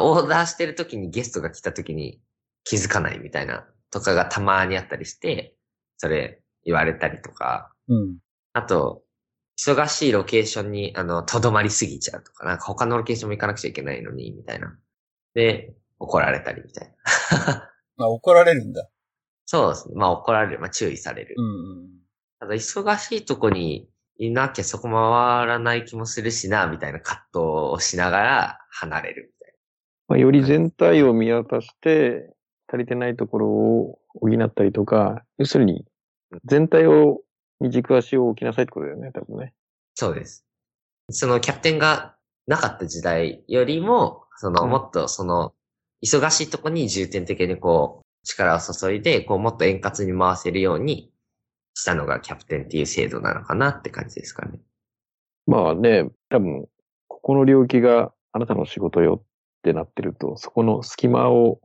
[0.00, 2.20] オーダーしてる時にゲストが来た時に
[2.64, 5.54] 気づかないみたいなとかがたまにあったりして、
[5.98, 8.18] それ言われたりとか、うん。
[8.52, 9.02] あと、
[9.58, 14.76] 忙しいロケーションに、あの、とどまりすぎちゃうとか、なんか他のロケーションも行かなくちゃいけないのに、みたいな。
[15.34, 17.70] で、怒られたりみたいな。
[17.96, 18.88] まあ怒られるんだ。
[19.44, 19.94] そうですね。
[19.96, 20.60] まあ怒られる。
[20.60, 21.34] まあ注意される。
[21.38, 21.88] うんうん。
[22.40, 27.38] ただ忙しいとこにいなきゃそこ回らない気もするしな、みたいな葛藤
[27.72, 29.31] をしながら離れる
[30.12, 32.28] まあ、より全体を見渡して、
[32.68, 35.86] 足りてないところを補ったりとか、要するに、
[36.44, 37.22] 全体を、
[37.60, 39.44] に軸足を置きなさいってことだよね、多分ね。
[39.46, 39.52] な。
[39.94, 40.44] そうです。
[41.08, 42.14] そのキャプテンが
[42.46, 45.54] なかった時代よりも、そのうんもっとその
[46.04, 51.10] 忙しいとこに重点的にこう力を注いで、こうもっと円滑に回せるように
[51.72, 54.60] したのがキャプテンっていう制度なのかなって感じですかね。
[55.46, 56.66] まあね、多分、
[57.08, 59.24] ここの領域があなたの仕事よ
[59.62, 61.60] ってなってると、そこの隙間を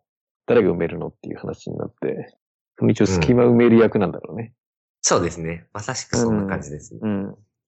[0.46, 2.36] 誰が埋めるのっていう話になって、
[2.78, 4.54] その一応隙間埋める役なんだろうね。
[5.02, 5.66] そうですね。
[5.74, 7.00] まさしくそんな感じですね。
[7.02, 7.24] うん。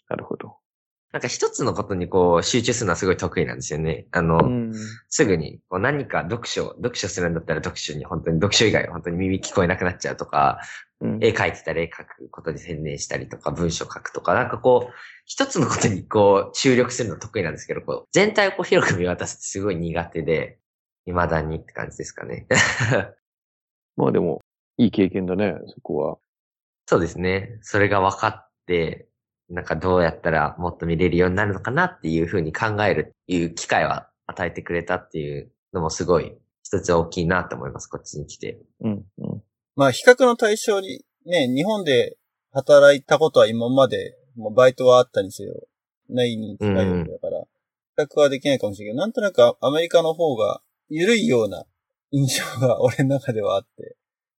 [0.07, 0.57] なるほど。
[1.11, 4.05] なんか一つのことにこう集中するのはすごい得意なんですよね。
[4.11, 4.73] あの、うん。
[5.09, 10.59] すぐにこう何か読書、読書するんだったら読書に本当に読書以外は本当に耳聞こえなくなっちゃうとか、
[11.01, 14.93] うん絵描いてたら絵描くことに専念したりとか、文章書くとか、なんかこう、
[15.25, 20.59] 一つのことにこう注力するの得意なんですけど、こう、全体をこう広く見渡すってすごい苦手で、
[21.05, 22.47] 未だにって感じですかね。
[23.95, 24.41] まあでも、
[24.77, 26.17] いい経験だね、そこは。
[26.85, 27.59] そうですね。
[27.61, 29.08] それが分かって、
[29.49, 38.59] なんかどうやったらもっと見れるようになるのかなっていうふうに考えるっていう機会は与えてくれたっていうのもすごい一つ大きいなと思います、こっちに来て。
[38.81, 39.43] うん、うん。
[39.75, 42.17] まあ、比較の対象に、ね、日本で
[42.51, 45.67] 働いたことは今まで、もうバイトはあったにせよ、
[46.09, 51.65] ないに近いわけだから、比較はできないかもしれないけど、なんとなくアメリカの方が緩いような
[52.12, 53.95] 印象が俺の中ではあって、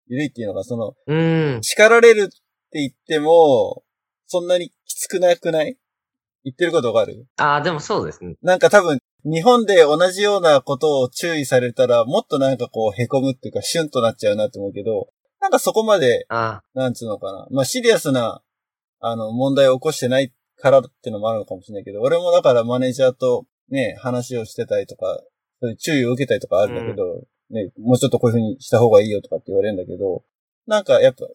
[0.07, 1.63] 緩いっていうのが、その、うーん。
[1.63, 2.35] 叱られるって
[2.75, 3.83] 言っても、
[4.27, 5.77] そんなにきつくなくない？
[6.43, 7.25] 言ってることわかる？
[7.37, 8.35] ああ、でもそうですね。
[8.43, 17.47] なんか多分、日本で同じようなことを注意されたら、もっとなんかこう、凹むっていうか、シュンとなっちゃうなと思うけど、なんかそこまで、あなんつうのかな？
[17.53, 18.43] まあ、シリアスな、
[18.99, 25.21] あの、問題を起こしてないからっていうのもあるのかもしれないけど、俺もだからマネージャーとね、話をしてたりとか、
[25.61, 27.05] そういう注意を受けたりとかあるんだけど、
[27.51, 30.25] ね、もうちょっとこういう風にした方がいいよとかって言われるんだけど、
[30.67, 31.27] なんかやっぱ、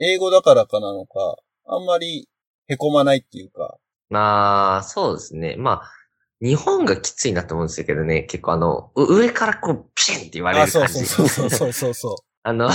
[0.00, 2.28] 英語だからかなのか、あんまり
[2.68, 3.78] 凹まないっていうか、
[4.10, 5.56] まあ、そうですね。
[5.56, 5.92] まあ、
[6.40, 11.04] 日本がきついなと思うんですけどね、結構あの、う上からこう、ピシンって言われあ、る感じ。
[11.04, 12.16] そうそうそうそうそうそう。
[12.44, 12.70] あの、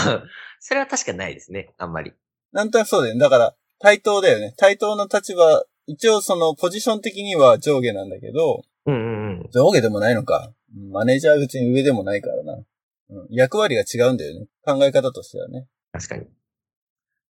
[0.60, 2.14] それは確かないですね、あんまり。
[2.52, 3.20] なんとなくそうだよね。
[3.20, 4.54] だから、対等だよね。
[4.58, 9.50] 対等の立場、一応そのポジション的には上下なんだけど、うんうんうん。
[9.52, 10.52] 上下でもないのか。
[10.76, 12.54] うんマネージャーは別に上でもないからな。
[12.56, 14.48] うん、役割が違うんだよね。
[14.66, 15.68] 考え方としてはね。
[15.92, 16.26] 確かに。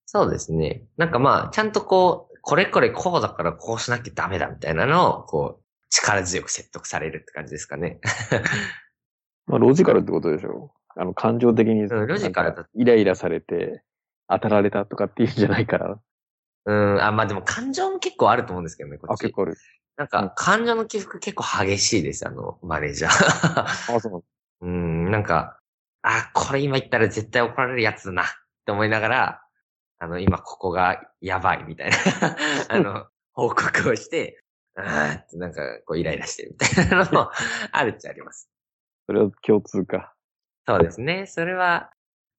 [0.07, 0.85] そうですね。
[0.96, 8.00] なんかまあ、ちゃんとこう、これこれこうだからこうしなきゃダメだみたいなのを、こう、力強く説得されるって感じですかね。
[9.46, 13.83] まあ、ロジカルってことでしょあの、感情的に、うんロジカルだイライラされて、
[14.28, 16.00] 当たられたとかっていうんじゃないから。
[16.64, 19.22] うん、あ、まあでも感情も結構あると思うんですけどね、こあ、っち。
[19.22, 19.57] 結構ある。
[19.96, 23.64] なんか、感情の起伏結構激しいです、あの、マネージャー。
[23.94, 24.66] あ、そう。
[24.66, 25.59] うん、なんか、
[26.02, 28.26] あ、これ今言ったら絶対怒られるやつだなっ
[28.64, 29.41] て思いながら、
[30.03, 31.97] あの、今ここがやばいみたいな、
[32.69, 34.43] あの、報告をして、
[34.75, 37.31] あーってなんかこうイライラしてるみたいなのも
[37.71, 38.51] あるっちゃあります。
[39.07, 40.12] それは共通か。
[40.67, 41.27] そうですね。
[41.29, 41.93] それは、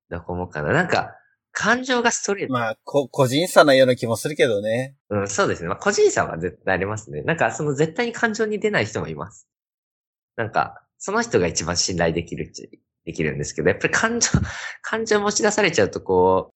[0.09, 0.73] どこもかな。
[0.73, 1.15] なんか、
[1.53, 2.53] 感情がストレート。
[2.53, 4.97] まあ、こ、個人差なような気もするけどね。
[5.09, 5.69] うん、そうですね。
[5.69, 7.21] まあ、個人差は絶対ありますね。
[7.21, 9.47] なんか、その絶対に感情に出ない人もいます。
[10.35, 12.67] なんか、その人が一番信頼できるっちゃ、
[13.05, 14.29] できるんですけど、やっぱり感情、
[14.81, 16.52] 感情持ち出されちゃうとこう、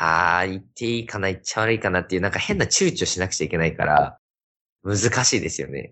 [0.00, 4.18] ああ、言っていいかな、言っちゃ悪いかなっていう、なんか変な躊躇しなくちゃいけないから、
[4.84, 5.90] 難しいですよね。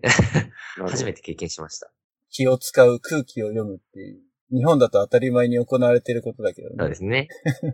[0.79, 1.21] 初めて。
[1.21, 1.91] て経験しました。
[2.29, 4.21] 気を使う空気を読むっていう。
[4.49, 6.75] 日本だと当たり前に行われていることだけどね。
[6.79, 7.27] そうですね。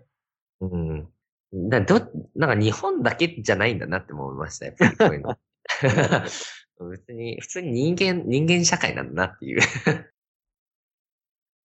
[0.62, 1.70] うん。
[1.70, 2.00] だど、
[2.36, 5.38] なんか日本だけじゃないんだなって思いました、やっぱりこういうの。
[6.90, 9.62] 別に、普通に人間、人間社会なんだなっていう。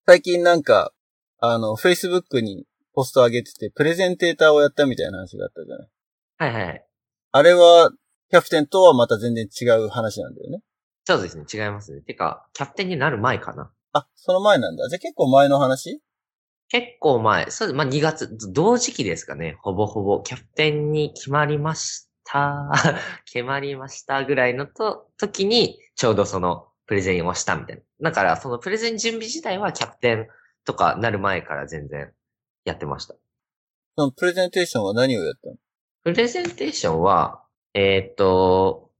[0.07, 0.94] 最近なんか、
[1.38, 6.53] あの、Facebook にポスト上げてて、プレゼンテーターをやったみたいな話があったじゃない？
[6.55, 6.87] はいはい。
[7.33, 7.91] あれは、
[8.31, 10.61] キャプテンとはまた全然違う話なんだよね。
[11.05, 12.01] そうですね、違いますね。
[12.01, 13.71] てか、キャプテンになる前かな。
[13.93, 14.89] あ、その前なんだ。
[14.89, 16.01] じゃあ結構前の話？
[16.69, 17.77] 結構前、そうです。
[17.77, 19.59] まあ、2月、同時期ですかね。
[19.63, 20.23] ほぼほぼ。
[20.23, 22.71] キャプテンに決まりました。
[23.27, 28.11] 決まりましたぐらいのと、時に、ちょうどその、プレゼンをしたみたいな。
[28.11, 30.29] だから、そのプレゼン準備自体はキャプテン
[30.65, 32.13] とかなる前から全然
[32.64, 33.14] やってました。
[33.96, 35.57] そのプレゼンテーションは何をやったの？
[36.03, 37.42] プレゼンテーションは、
[37.74, 38.90] えーっと、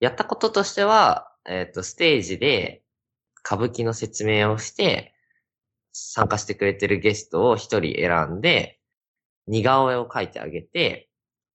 [0.00, 2.82] やったこととしては、えーっと、ステージで
[3.44, 5.14] 歌舞伎の説明をして、
[5.92, 8.80] 参加してくれてるゲストを一人選んで、
[9.46, 11.10] 似顔絵を描いてあげて、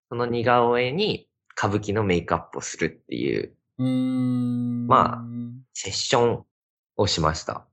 [0.10, 4.88] その似顔絵に歌舞伎のメイクアップをするっていううーん。
[4.88, 5.26] まあ
[5.74, 6.46] セッション
[6.98, 7.66] をしました。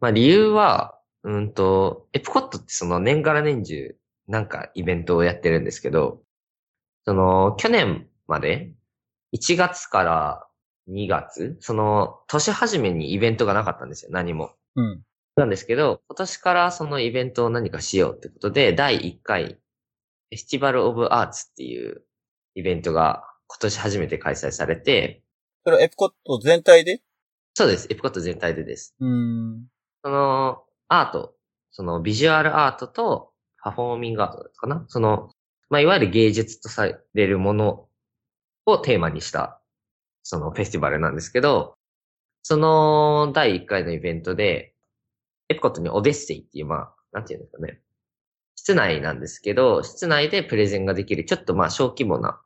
[0.00, 3.96] まあ理由は、うんと、エプコットってその年がら年中
[4.28, 6.22] なんかイベントをやってるんですけど、
[7.06, 8.74] その去年まで
[9.32, 10.46] 1月から
[10.88, 14.52] 2月、その年始めにイベントがなかったんですよ、何も。
[14.76, 15.02] うん。
[15.36, 22.02] なんですけど、今年からそのイベントを何かしようってことで、第1回、フェスティバルオブアーツっていう
[22.56, 25.22] イベントが今年初めて開催されて、
[25.64, 27.02] それはエプコット全体で？
[27.56, 28.94] そうです、エプコット全体でです。
[29.00, 29.66] うーん。
[30.04, 31.34] その、アート、
[31.70, 33.30] そのビジュアルアートと
[33.62, 34.84] パフォーミングアートかな？
[34.88, 35.30] その、
[35.70, 37.86] まあ、いわゆる芸術とされるもの
[38.66, 39.60] をテーマにした、
[40.24, 41.76] そのフェスティバルなんですけど、
[42.42, 44.74] その第1回のイベントで、
[45.48, 47.80] エプコットにオデッセイっていう、まあ、なんていうんですかね。
[48.56, 52.40] 室内なんですけど、室内でプレゼンができる、ちょっとまあ小規模な、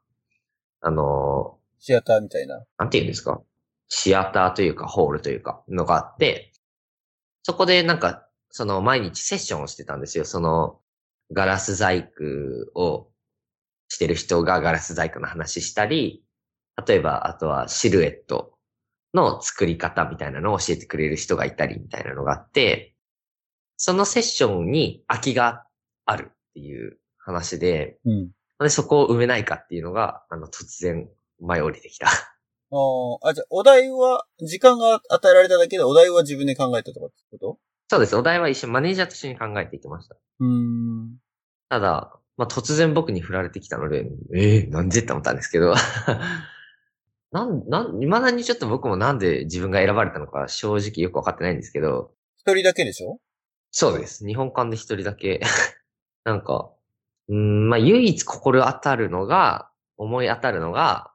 [0.81, 2.63] あのシアターみたいな。
[2.79, 3.41] なんて言うんですか？
[3.89, 6.53] シアターというか、ホールというか、のがあって、
[7.43, 8.24] そこでなんか、
[8.57, 10.25] その毎日セッションをしてたんですよ。
[10.25, 10.79] その、
[11.33, 13.11] ガラス細工を
[13.89, 16.25] してる人がガラス細工の話したり、
[16.87, 18.57] 例えば、あとはシルエット
[19.13, 22.95] の作り方みたいなのを教えてくれる人がいたりみたいなのがあって、
[23.77, 25.67] そのセッションに空きが
[26.07, 28.31] あるっていう話で、うん。
[28.61, 31.09] でそこを埋めないかっていうのが、あの、突然
[31.41, 32.07] 舞い降りてきた。
[32.07, 32.11] あ
[33.21, 38.17] あ、あ、じゃあ、お題は、時間が与えられただけで、お題は自分で考えたとかってこそうです。
[38.17, 40.15] お題は一緒にマネージャーと一緒に考えていきました。
[40.15, 41.17] とうーん。
[41.69, 45.75] ただ、まあ、突然僕に振られてきたので、ええなんでって思ったんですけど、
[47.33, 53.19] なん、なん、未だにちょっと僕もなんで自分が選ばれたのか正直よくわかってないんですけど、一人だけでしょ？
[53.71, 54.25] そうです。
[54.27, 55.41] 日本館で一人だけ、
[56.25, 56.71] なんか、
[57.29, 61.13] うーん、まあ、唯一心当たるのが、思い当たるのが、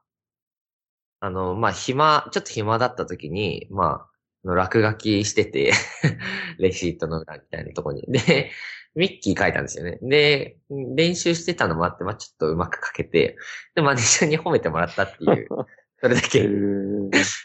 [1.20, 4.09] あの、まあ、暇、ちょっと暇だった時に、まあ、
[4.44, 5.72] 落書きしてて、
[6.58, 8.02] レシートの裏みたいなとこに。
[8.08, 8.50] で、
[8.94, 9.98] ミッキー書いたんですよね。
[10.02, 13.36] で、練習してたのもあって、まあ、ちょっとうまく書けて、
[13.74, 15.48] で、マネージャーに褒めてもらったっていう、
[16.00, 16.48] それだけ。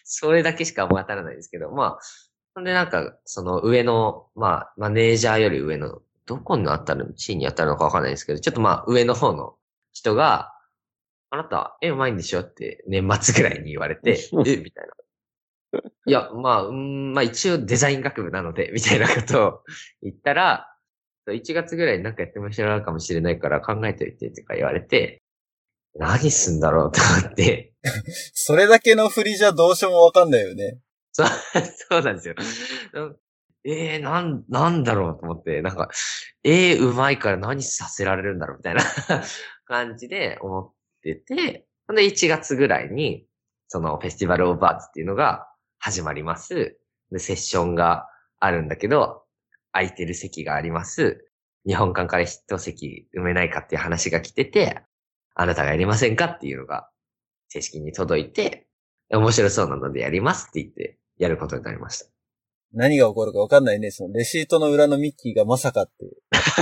[0.04, 2.00] それだけしか思い当たらないんですけど、まあ、
[2.56, 9.56] ほんでなんか、その上の、まあ、マネージャーより上の、どこに当たるの、地位に当たるのかわかんないですけど、ちょっとまあ、上の方の
[9.92, 10.54] 人が、
[11.30, 14.94] あなた、絵うまいんでしょって年末ぐらいに言われて、 えみたいな。
[16.06, 19.64] いや、まあ、うーん、まあ一応デザイン学部なので、 みたいなことを
[20.02, 20.68] 言ったら、
[21.28, 25.24] 1月ぐらいになんかやってもらうかもしれないから考えておいてとか言われて、
[25.96, 27.74] 何すんだろうと思って、
[28.34, 30.80] それだけの振りじゃどうしようもわかんないよね。
[31.14, 31.28] そう、
[31.90, 32.36] そうなんですよ。
[32.94, 33.18] うん
[33.68, 35.90] えー、なん、なんだろうと思って、なんか、
[36.44, 38.84] えー、うまいから何させられるんだろうみたいな
[39.66, 43.26] 感じで思ってて、ほんで1月ぐらいに、
[43.68, 45.48] そのフェスティバルオブアーツっていうのが
[45.80, 46.78] 始まります。
[47.12, 48.08] で、セッションが
[48.40, 49.24] あるんだけど、
[49.72, 51.30] 空いてる席があります。
[51.66, 54.82] 日本館から一席埋めないかっていう話が来てて、
[55.34, 56.90] あなたがやりませんかっていうのが
[57.50, 58.68] 正式に届いて、
[59.10, 62.06] 面白そうなのでやりますって言って、やることになりました。
[62.74, 63.92] 何が起こるかわかんないね。
[63.92, 65.94] そのレシートの裏のミッキーがまさかって、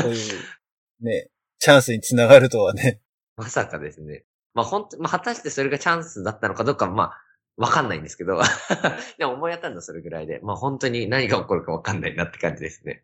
[0.02, 3.02] そういう、ね、チャンスにつながるとはね。
[3.36, 4.26] まさかですね。
[4.54, 7.18] まあ本当、まあ果たしてそれがチャンスだったのかどうかは、まあ、
[7.58, 8.40] わかんないんですけど、
[9.18, 13.04] でも思い当たるのそれぐらいで、まあ本当に何が起こるかわかんないなって感じですね。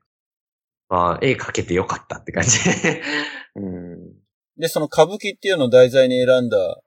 [0.89, 3.03] まあ、絵描けてよかったって感じで。
[3.55, 4.13] うん。
[4.57, 6.81] で、その歌舞伎っていうのを題材に選んだ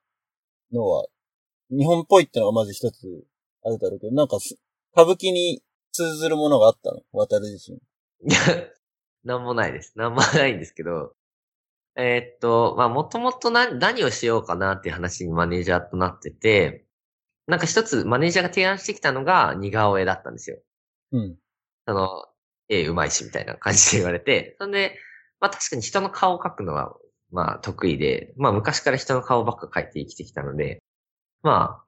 [0.73, 1.07] のは、
[1.71, 3.25] 日本っぽいってのがまず一つ
[3.65, 4.39] あるだろうけど、なんか、
[4.93, 7.03] 歌舞伎に通ずるものがあったの？
[7.13, 7.77] 渡る自身。
[7.79, 8.67] いや、
[9.25, 9.97] なんもないです。
[9.97, 11.15] なんもないんですけど、
[11.95, 16.87] えーっと、まあ、もともと何、何をしようかなっていう話にマネージャーとなってて、
[17.47, 20.59] なんか一つマネージャーが提案してきたのが似顔絵だったんですよ。
[21.13, 21.37] うん。
[21.87, 22.27] その、
[22.69, 24.99] 絵うまいしみたいな感じで言われて、そんで、
[25.41, 26.95] まあ確かに人の顔を描くのは、
[27.31, 30.83] まあ得意で、まあ昔から人の顔ばっか描いて生きてきたので、
[31.43, 31.85] まあ、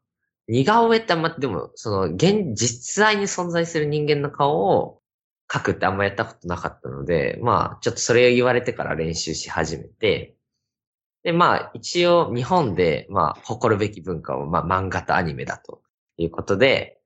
[0.48, 5.00] 似顔絵ってあんま、でも、その、現、実際に存在する人間の顔を
[5.48, 10.33] 描くってあんまやったことなかったので、まあ、ちょっとそれを言われてから練習し始めて、
[11.24, 15.82] で、まあ、一応日本で、まあ、誇るべき文化を、まあ、漫画とアニメだと
[16.18, 17.00] いうことで、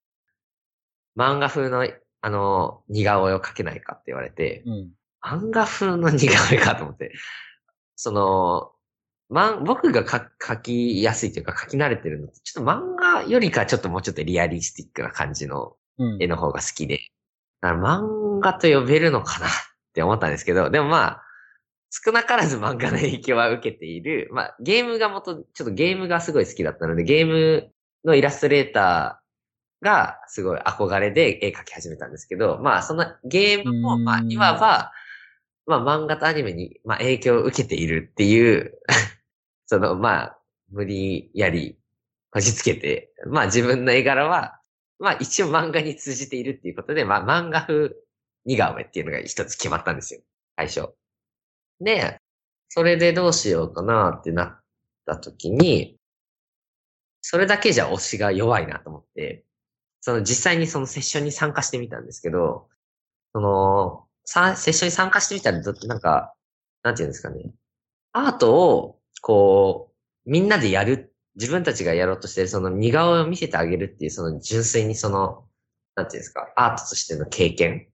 [1.16, 1.88] 漫画風の、
[2.20, 4.90] あの、似顔絵を描けないかって言われて、うん。
[5.22, 7.12] 漫画風の似顔絵かと思って、
[7.96, 8.72] その、
[9.30, 16.28] まん、僕がか描きやすいというか描き慣れてるのって、ちょっと漫画よりかちょっともうちょっとリアリスティックな感じのうん絵。
[16.28, 17.00] の方が好きで、
[17.60, 19.50] だから漫画と呼べるのかなっ
[19.92, 21.22] て思ったんですけど、でもまあ、
[21.90, 24.28] 少なからず漫画の影響は受けている。
[24.30, 27.70] まあ、ゲームが元、ちょっとゲームがすごい好きだったので、ゲーム
[28.04, 34.92] のイラストレーターがすごい憧れで絵描き始めたんですけど、まあ、そのゲームも、うんまあ、いわば、
[35.66, 38.78] まあ、漫画とアニメに、まあ、影響を受けているっていう、
[39.66, 40.38] その、まあ、
[40.70, 41.78] 無理やり、
[42.30, 44.60] こじつけて、まあ、自分の絵柄は、
[44.98, 47.94] まあ、一応漫画に通じているっていうことで、まあ、漫画風
[48.44, 50.20] 似顔絵っていうのが一つ決まったんですよ。
[50.56, 50.97] 最初。
[51.80, 52.20] で、
[52.68, 54.60] それでどうしようかなってなっ
[55.06, 55.96] た時に、
[57.20, 59.44] それだけじゃ推しが弱いなと思って、
[60.00, 62.68] その実際にそのセッションに参加してみたんですけど、
[63.32, 66.34] その、さセッションに参加してみたらど、なんか、
[66.82, 67.52] なんていうんですかね。
[68.12, 69.92] アートを、こ
[70.26, 75.44] う、みんなでやる、自分たちがやろうとしてるその似顔絵を見せてあげるっていう、その純粋にその、
[75.94, 77.88] なんていうんですか、アートとしての経験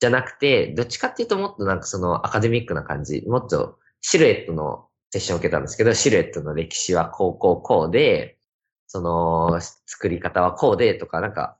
[0.00, 8.38] じゃなくて、どっちかっていうともっとなんかそのアカデミックな感じ、もっとシルエットのセッションを受けたんですけど、シルエットの歴史はこうこうこうで、
[8.86, 11.58] その作り方はこうでとか、なんか、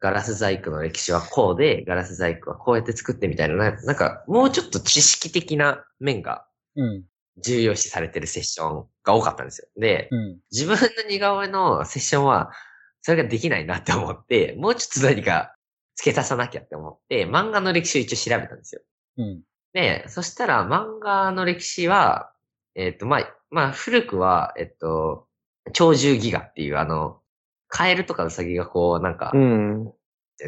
[0.00, 6.44] ガラス細工の歴史はこうで、ガラス細工はこうやって作ってみたいな、ななんかもうちょっと知識的な面が
[6.76, 7.04] うん。
[7.38, 9.68] 重要視されてるセッションが多かったんですよ。
[9.76, 10.38] で、うん。
[10.50, 12.52] 自分の似顔絵のセッションは、
[13.00, 15.54] それができないなって思って、もうちょっと何か
[15.94, 18.82] 付け足さなきゃって思って、漫画の歴史を一応調べたんですよ。
[19.18, 19.42] うん。
[19.72, 22.32] で、そしたら漫画の歴史は、
[22.74, 25.26] えっ、と、まあ、まあ、古くは、えっと、
[25.74, 27.20] 鳥獣ギガっていうあの、
[27.68, 29.92] カエルとかウサギがこう、なんかう、ん。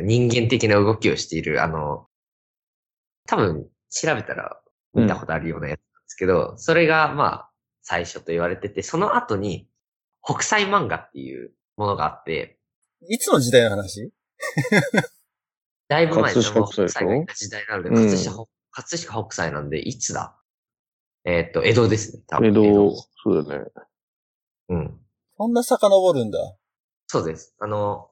[0.03, 2.07] 人間的な動きをしている、あの、
[3.27, 4.61] 多分調べたら
[4.95, 7.51] 見たことあるようなやつなんですけど、それがまあ
[7.83, 9.69] 最初と言われてて、その後に
[10.23, 12.59] 北斎漫画っていうものがあって、
[13.09, 14.11] いつの時代の話？
[15.89, 20.37] だいぶ前です葛飾北斎がいた時代なので、うん葛飾、葛飾北斎なんで、いつだ？
[21.25, 22.49] えーっと、江戸ですね、多分。
[22.51, 23.65] 江戸、そうだね。
[24.69, 25.01] うん。
[25.37, 26.39] そんな遡るんだ。
[27.07, 27.55] そうです。
[27.59, 28.11] あの、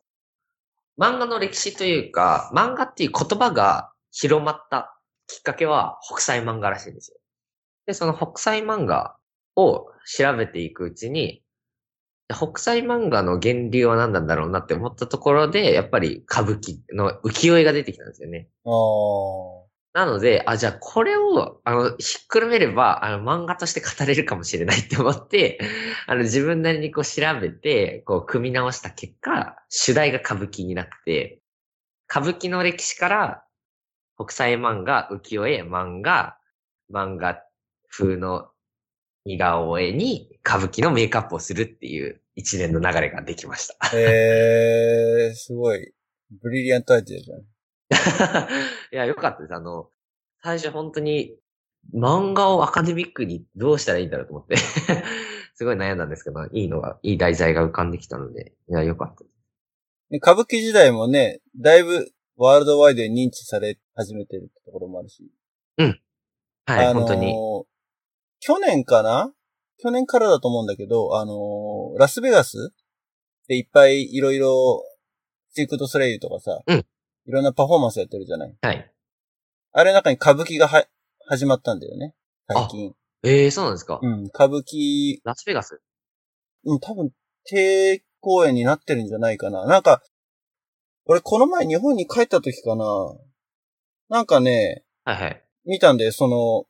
[0.99, 7.19] 漫画の歴史というか、漫画っていう言葉が広まったきっかけは北斎漫画らしいんですよ。
[7.87, 9.17] で、その北斎漫画
[9.57, 11.42] を調べていくうちに、
[12.35, 18.49] 北斎漫画の源流は何なんだろうなって思ったところで、やっぱり歌舞伎の浮世絵が出てきたんですよね。
[19.95, 25.61] なので、あ、じゃあこれを、あの、ひっくるめれば、あの、漫画として語れるかもしれないって思って、
[26.07, 31.41] あの、自分なりにこう調べて、こう、組み直した結果、主題が歌舞伎になって、
[32.11, 33.45] 歌舞伎の歴史から、
[34.19, 36.39] 北斎漫画、浮世絵、漫画、
[36.91, 37.43] 漫画
[37.91, 38.49] 風の
[39.27, 43.97] 似顔絵に歌舞伎のメイクアップをするっていう一連の流れができました。
[43.97, 45.93] えー、すごい。
[46.43, 47.41] ブリリアントアイデアじゃん。
[48.93, 49.55] いや、よかったです。
[49.55, 49.91] あの、
[50.43, 51.37] 最初本当に
[51.95, 54.57] 漫画をアカデミックにどうしたらいいんだろうと思って、
[55.55, 59.33] すごい悩んだんですけど、いいのが、いい題材が浮かんできたので、いや、よかったです。
[60.11, 65.31] で歌舞伎時代もね、だいぶワールドワイドに認知され始めてるってところもあるし。
[66.67, 67.35] はい、あのー本当に。
[68.41, 69.33] 去年かな
[69.83, 72.73] 去年からだと思うんだけど、あのーラスベガス
[73.49, 74.85] でいっぱいいろいろ、
[75.55, 76.87] シークトソレイユとかさ、うん
[77.25, 78.57] いろんなパフォーマンスやってるじゃない？
[78.63, 78.93] はい。
[79.73, 80.85] あれの中に歌舞伎がは、
[81.27, 82.15] 始まったんだよね。
[82.49, 82.95] 最近。
[83.23, 84.01] ええー、そうなんですか？
[84.03, 85.81] うん、歌舞伎、ラスベガス？
[86.65, 87.13] うん、多分、
[87.45, 89.67] 低公演になってるんじゃないかな。
[89.67, 90.03] なんか、
[91.05, 92.85] 俺この前日本に帰った時かな。
[94.09, 95.45] なんかね、はいはい。
[95.65, 96.67] 見たんで、その、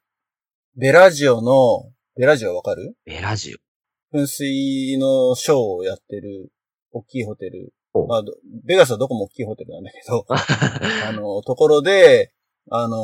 [0.76, 2.94] ベラジオの、ベラジオわかる？
[3.06, 4.16] ベラジオ。
[4.16, 6.52] 噴水のショーをやってる、
[6.90, 7.72] 大きいホテル。
[8.08, 8.32] まあ、ど
[8.64, 12.32] ベガスはどこも大きいホテルなんだけど、 あはの、ところで、
[12.70, 12.98] あのー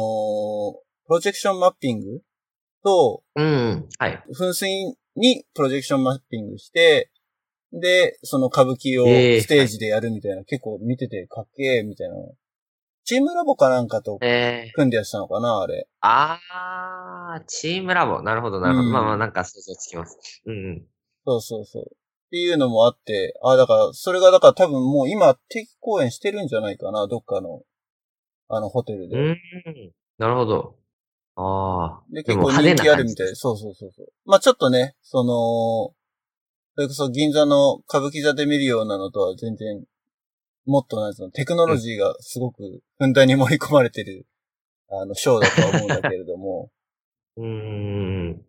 [1.06, 2.20] プロジェクションマッピング
[2.84, 3.88] と、うん。
[3.98, 4.22] はい。
[4.38, 4.68] 噴水
[5.16, 7.10] にプロジェクションマッピングして、
[7.72, 12.14] で、その歌舞伎をえーステージでやるみたいな、結構見ててかっけーみたいな。
[13.08, 14.18] チームラボかなんかと。
[14.74, 15.88] 組んでやってたのかな、あれ。
[16.02, 18.20] あー、チームラボ。
[18.20, 18.86] なるほど、なるほど。
[18.88, 20.42] うんまあまあ、なんか想像つきます。
[20.44, 20.86] うんうん。
[21.24, 21.84] そうそうそう。
[21.84, 21.86] っ
[22.32, 27.62] ていうのもあって、あだから、それがだから多分もう今定期公演してるんじゃないかな、どっかの、
[28.48, 29.16] あの、ホテルで。
[29.16, 29.36] うーん。
[30.18, 30.76] なるほど。
[31.36, 33.34] あで、で結構人気あるみたいで。
[33.36, 34.06] そうそうそうそう。
[34.26, 35.94] まあちょっとね、その、
[36.74, 39.82] それこそ銀座の歌舞伎座で見るようなのとは全然、
[40.68, 44.26] もっとなんつうの、テクノロジーがすごくふんだんに盛り込まれてる、
[44.90, 46.70] あの、ショーだとは思うんだけれども。
[47.38, 48.44] うーん。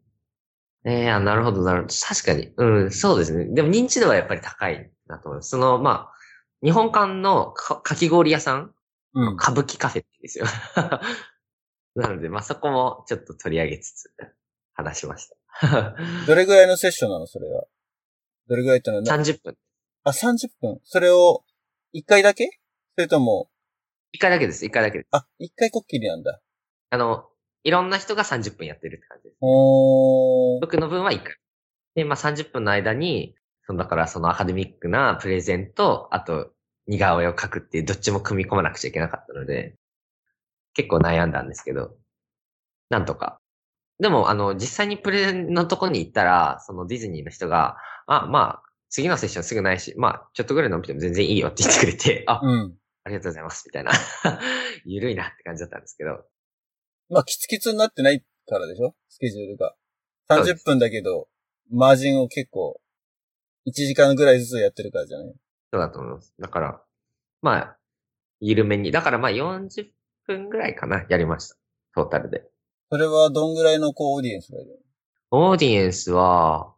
[0.86, 1.94] ええあ、なるほど、なるほど。
[1.94, 2.54] 確かに。
[2.58, 3.46] うん、そうですね。
[3.54, 5.50] でも認知度はやっぱり高いなと思います。
[5.50, 6.14] その、まあ、
[6.62, 8.74] 日本館のかかき氷屋さん、
[9.14, 9.36] うん。
[9.36, 10.46] 歌舞伎カフェって言うんですよ。
[11.96, 14.12] なので、まあ、そこもちょっと取り上げつつ、
[14.74, 15.30] 話しまし
[15.62, 15.96] た。
[16.28, 17.66] どれぐらいのセッションなの、それは？
[18.48, 19.58] どれぐらいってのはな、30分。
[20.04, 20.80] あ、30分。
[20.84, 21.44] それを、
[21.94, 22.46] 1回だけ？
[22.96, 23.50] それとも、
[24.14, 25.08] 1回だけです、1回だけです。
[25.12, 26.40] あ、1回こっきりなんだ。
[26.92, 27.26] あの、
[27.64, 29.38] いろんな人が30分やってるって感じです。
[29.42, 31.36] 僕の分は1回。
[31.96, 33.36] で、まあ、30分の間に、
[33.68, 36.52] そのだからそのアカデミックなプレゼンと、あと、
[36.88, 39.76] 似顔絵を描くっていう、どっちも組み込まなくちゃいけなかったので、
[40.76, 41.96] 結構悩んだんですけど、
[42.90, 43.40] なんとか。
[44.00, 47.78] でも、あの、実際にプレゼンのとこに行ったら、そのディズニーの人が、
[48.08, 52.76] あ、まあ、次のセッションすぐないし、まあ、ちょっとぐらい伸びても全然いいよって言ってくれて、あ、うん。
[53.04, 53.92] ありがとうございます、みたいな。
[54.86, 56.26] ゆるいなって感じだったんですけど、
[57.10, 58.96] まあ、キツキツになってないからでしょ？
[59.10, 59.76] スケジュールが。
[60.30, 61.28] 30そうです分だけど、
[61.72, 62.80] マージンを結構、
[63.68, 65.34] 1時間ぐらいずつやってるからじゃない？
[65.72, 66.34] そうだと思います。
[66.40, 66.84] だから、
[67.42, 67.78] まあ、
[68.40, 68.92] 緩めに。
[68.92, 69.92] だからまあ40
[70.26, 71.56] 分ぐらいかな、やりました。
[71.96, 72.44] トータルで。
[72.92, 74.80] それはどんぐらいのこう、オーディエンスがいる
[75.32, 76.74] オーディエンスは、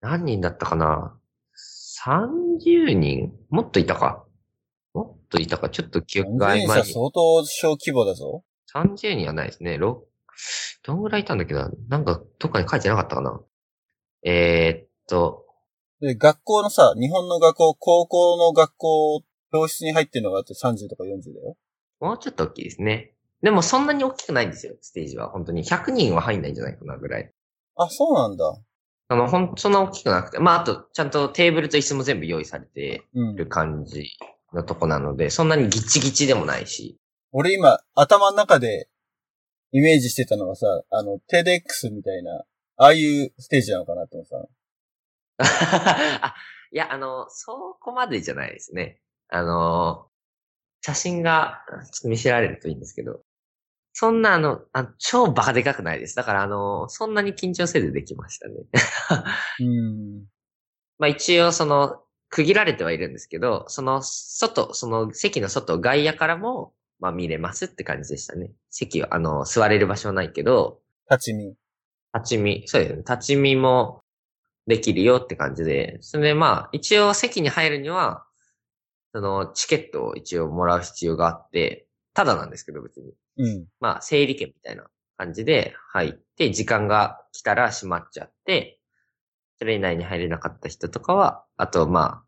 [0.00, 1.18] 何人だったかな？
[2.04, 3.32] ?30 人？
[3.50, 4.24] もっといたか？
[4.92, 5.70] もっといたか？
[5.70, 6.68] ちょっと記憶が曖昧に。
[6.68, 8.44] は相当小規模だぞ。
[8.74, 9.76] 30人はないですね。
[9.76, 9.96] 6
[10.82, 11.70] どんぐらいいたんだっけな？
[11.88, 13.40] なんか、どっかに書いてなかったかな？
[14.24, 15.44] えー、っと、
[16.00, 21.56] で、学校のさ、日本の学校、高校の学校、教室に入ってるのがあって30とか40だよ。
[22.00, 23.12] もうちょっと大きいですね。
[23.42, 25.30] でもそんなに大きくないんですよ、ステージは。
[25.30, 25.64] 本当に。
[25.64, 27.30] 100人は入んないんじゃないかなぐらい。
[27.76, 28.44] あ、そうなんだ。
[29.08, 30.38] あの、ほん、そんな大きくなくて。
[30.38, 33.36] まあ、あと、ちゃんとテーブルと椅子も全部用意されてうん。
[33.36, 34.10] る感じ
[34.52, 36.98] のとこなので、そんなにギチギチでもないし。
[37.32, 38.88] 俺今、頭の中で
[39.72, 42.44] イメージしてたのがさ、あの、テデックスみたいな、
[42.76, 44.48] ああいうステージなのかなって思ってたの。
[46.22, 46.34] あ、
[46.72, 49.00] いや、あの、そこまでじゃないですね。
[49.28, 50.06] あの、
[50.80, 53.23] 写真が、ちょっと見せられるといいんですけど、
[53.96, 56.16] そんなあの、あ超バカでかくないです。
[56.16, 58.54] だからあの、そんなに緊張せずできましたね。
[59.60, 60.24] うん。
[60.98, 68.50] まあ一応その、区切られてはいるんですけど、その外、その席の外、外野からも、まあ見れますって感じでしたね。
[68.68, 71.54] 席は、あの、座れる場所はないけど、立ち見。
[72.12, 72.98] 立ち見、そうですね。
[72.98, 74.02] 立ち見も
[74.66, 78.24] できるよって感じで、それでまあ、一応席に入るには、
[79.12, 83.12] そのチケットを一応もらう必要があって、ただなんですけど別に。
[83.36, 83.66] うん。
[83.80, 84.84] まあ、整理券みたいな
[85.16, 88.78] 感じで入って、時間が来たら閉まっちゃって、
[89.58, 92.24] それ以内に入れなかった人とかは、あとまあ、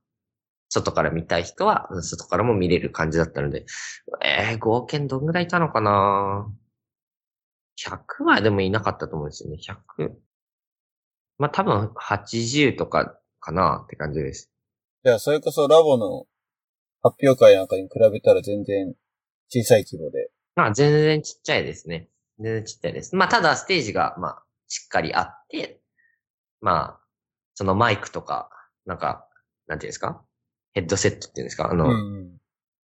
[0.69, 3.67] 外から見たい人は、外からも見れる感じだったので、
[4.25, 6.53] えー、合計どんぐらいいたのかな
[7.79, 9.59] ？100はでもいなかったと思うんですよね。
[9.59, 10.13] 100。
[11.39, 14.51] まあ多分80とかかなって感じです。
[15.05, 16.27] じゃあ、それこそラボの
[17.03, 18.95] 発表会なんかに比べたら全然
[19.49, 20.26] 小さい規模で。
[20.57, 22.09] まあ全然ちっちゃいですね。
[22.41, 23.15] 全然ちっちゃいです。
[23.15, 25.81] まあただステージがまあしっかりあって、
[26.61, 27.01] まあ
[27.55, 28.51] そのマイクとか、
[28.85, 29.29] なんか、
[29.69, 30.23] なんていうんですか？
[30.73, 31.71] ヘッドセットっていうんですか？
[31.71, 32.37] あの、うん。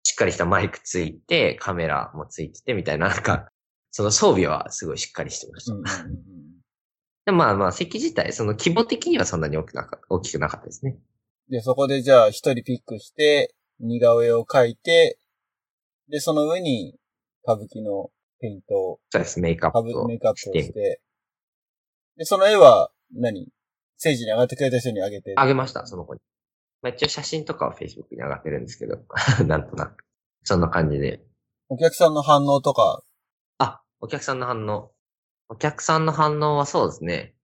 [0.05, 3.49] しっかりしたマイクついて、カメラもついててみたいな、なんか、
[3.91, 5.75] その装備はすごいしっかりしてました。
[5.75, 6.23] うんうんうん
[7.25, 10.97] でまあまあ席自体、その規模的にはそんなに大きくなか大きくなかったですね。
[11.49, 15.19] で、そこでじゃあ一人ピックして、似顔絵を描いて、
[16.09, 16.97] で、その上に
[17.45, 21.01] 歌舞伎のペイントを、そうです、メイクアッ歌プを舞メイクアップをして
[22.17, 23.49] で、その絵は何、
[23.97, 25.35] ステージに上がってくれた人にあげて。
[25.37, 26.21] あげました、その子に。
[26.83, 28.99] まあ一応写真とかは Facebook に上がってるんですけど、
[29.47, 30.05] なんとなく。
[30.45, 31.23] そんな感じで。
[31.69, 33.03] お客さんの反応とか、
[33.59, 34.93] あ、お客さんの反応。
[35.49, 37.35] お客さんの反応はそうですね。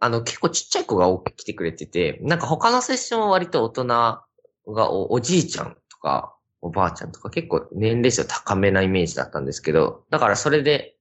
[0.00, 4.24] あの、結構ちっちゃい子が来てくれてて、なんか他のセッションは割と大人が
[4.66, 10.96] お、おじいちゃんとか、おばあちゃんとか結構年齢層高めなイメージだったんですけど、だからそれで、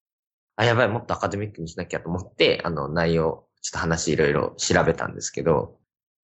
[0.56, 5.78] あ、やばい、もっとアカデミックにしなきゃと思って、あの、内容、ちょっと話いろいろ調べたんですけど、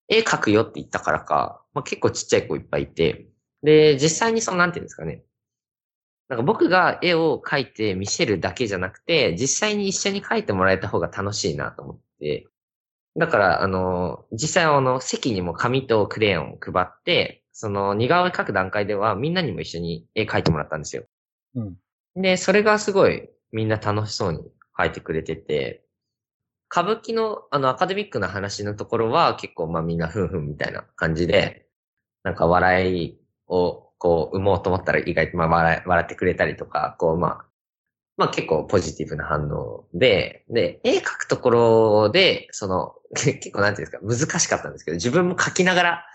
[0.08, 3.28] 絵描くよって言ったからか、まあ、結構ちっちゃい子いっぱいいて、
[3.62, 5.24] で、実際にその、なんていうんですかね、
[6.28, 12.48] なんか僕が絵を描いて見せるだけじゃなくて、実際に一緒に描いてもらえた方が楽しいなと思って、
[13.16, 21.04] だから、あの、実際あの、席にも紙とクレヨンを配って、その似顔絵描く段階ではみんなにも一緒に絵描いてもらったんですよ。
[21.54, 21.76] うん。
[22.14, 24.40] で、それがすごいみんな楽しそうに
[24.78, 25.82] 描いてくれてて、
[26.70, 31.66] 歌舞伎のあのアカデミックな話のところは結構まあみんなふんふんみたいな感じで、
[32.24, 37.44] なんか笑いをこう生もうと思ったら意外とまあ笑い笑ってくれたりとか、こうまあ、
[38.18, 46.06] まあ結構ポジティブな反応で、で、絵描くところで、その、 結構なんていうんですか、難しかったんですけど、自分も描きながら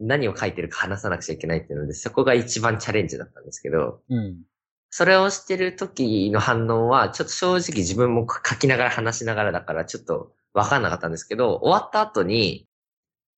[0.00, 4.42] 何を描いてるか話さなくちゃいけないっていうので、そこが一番チャレンジだったんですけど、うん。
[4.90, 12.66] それをしてる時の反応は、ちょっと正直自分も書きながら話しながらだから、ちょっとわかんなかったんですけど、終わった後に、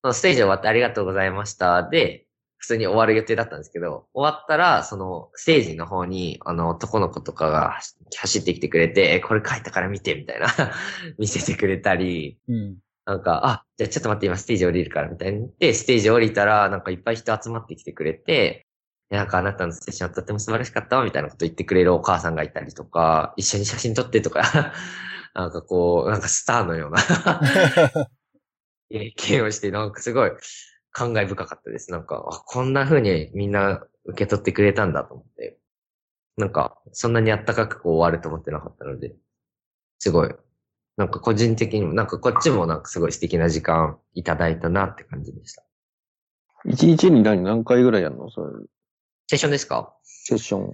[0.02, 2.26] そのステージ終わってありがとうございましたで、
[2.64, 10.46] 普通に終わる予定だったんですけど、終わったら、そのステージの方に、あの男の子とかが走走ってきてくれて、えこれ書いたから見て、みたいな、
[11.18, 12.78] 見せてくれたり、うん。
[13.06, 18.66] なんか、あ、じゃあちょっと待って、今ステージ降りるから、みたいに言って、ステージ降りたら、なんかいっぱい人集まってきてくれて、
[19.10, 24.42] なんかあなたのセッションはとっても素晴らしかったわ、みたいなこと言ってくれるお母さんがいたりとか、一緒に写真撮ってとか、
[25.34, 26.98] なんかこう、なんかスターのような
[28.90, 30.32] 経験をして、なんかすごい
[30.90, 31.90] 感慨深かったです。
[31.90, 35.58] なんか、あこんな風にみんな受け取ってくれたんだと思って。
[36.36, 39.14] なんか、そんなにあったかくこう終わると思ってなかったので、
[39.98, 40.34] すごい、
[40.96, 45.62] なんか個人的にも、なんかこっちもなんかすごい素敵な時間いただいたなって感じでした。
[46.66, 48.30] 一日に何何回ぐらいやるの？
[48.30, 48.52] それ、
[49.26, 49.94] セッションですか？
[50.02, 50.70] セッション。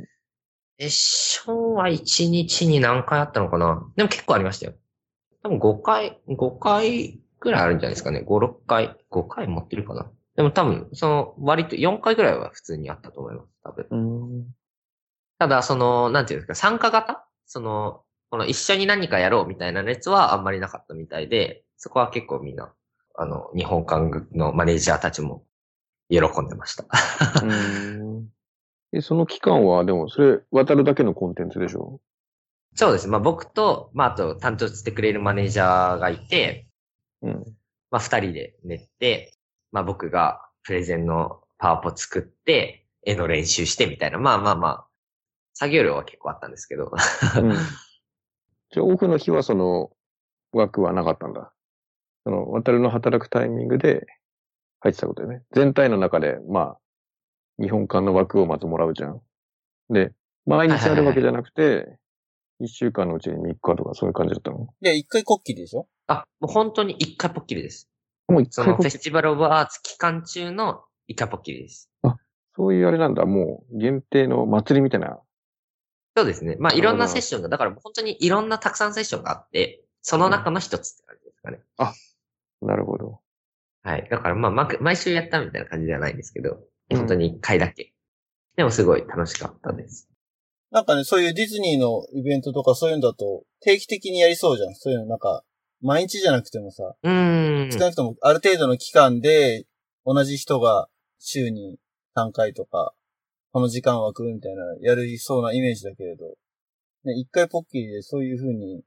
[0.78, 3.82] セッションは1日に何回あったのかな？
[3.96, 4.74] でも結構ありましたよ。
[5.42, 8.22] 多分5回、5回ぐらいあるんじゃないですかね。
[8.26, 8.96] 5、6回。
[9.10, 10.10] 5回持ってるかな？
[10.36, 13.48] でも多分、その、割と4回ぐらいは普通にあったと思います。
[13.64, 13.86] 多分。
[13.90, 13.96] う
[14.42, 14.46] ん。
[15.38, 17.26] ただ、その、なんていうんですか、参加型？
[17.46, 22.72] その、この一緒に何かやろうみたいな熱はあんまりなかったみたいで、そこは結構みんな、
[23.16, 25.44] あの、日本館のマネージャーたちも
[26.08, 26.84] 喜んでました。
[29.02, 32.00] その期間は、でも、それ、渡るだけのコンテンツでしょ？
[32.76, 33.08] そうです。
[33.08, 36.68] まあ僕と、まああと担当してくれるマネージャーがいて、
[37.22, 37.44] うん。
[37.90, 39.32] まあ二人で練って、
[39.72, 44.18] まあ僕がプレゼンのパワポ作って、絵の練習してみたいな。
[44.18, 44.86] まあまあまあ、
[45.54, 46.92] 作業量は結構あったんですけど。
[47.42, 47.54] うん。
[48.72, 49.90] じゃあ、オフの日はその
[50.52, 51.52] 枠はなかったんだ。
[52.24, 54.06] その、渡るの働くタイミングで
[54.80, 55.44] 入ってたことだよね。
[55.52, 56.78] 全体の中で、まあ、
[57.62, 59.20] 日本館の枠をまずもらうじゃん。
[59.90, 60.12] で、
[60.46, 61.98] 毎日あるわけじゃなくて、
[62.60, 64.68] 一週間のうちに3日とかそういう感じだったの？
[64.80, 65.88] で、一回こっきりでしょ？
[66.06, 67.88] あ、もう本当に一回ポッキリです。
[68.28, 71.90] もう一そ回このフェスティバルオブアーツ期間中の一回ポッキリです。
[72.56, 75.18] そういうあれなんだ、もう限定の祭りみたいな。
[76.16, 76.56] そうですね。
[76.58, 81.60] まあいろんなセッションが、だから本当にいろんなたくさんセッションがあって、その中の一つって感じですかね。
[82.62, 83.20] なるほど。
[83.82, 84.08] はい。
[84.10, 87.92] だからまあ、ま毎週やったみたいな感じではないんですけど、うん本当に一回だけ。
[88.56, 90.08] でもすごい楽しかったです。
[90.72, 94.74] なんかね、そういうディズニーのイベントとかそういうのだと、定期的にやりそうじゃん。
[94.74, 95.44] そういうのなんか、
[95.80, 97.72] 毎日じゃなくてもさ、うーん。
[97.72, 99.66] 少なくともある程度の期間で、
[100.04, 100.88] 同じ人が
[101.20, 101.78] 週に
[102.16, 102.92] 3回とか、
[103.52, 106.24] この時間枠みたいな、やるそうなイメージだけれど、
[107.04, 108.82] ね、一回ポッキリでそういう風に、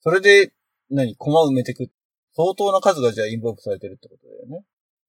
[0.00, 0.52] それで、
[0.90, 1.88] 何、コマ埋めてく。
[2.34, 4.64] 相当な数がじゃあインボークされてるってことだよね。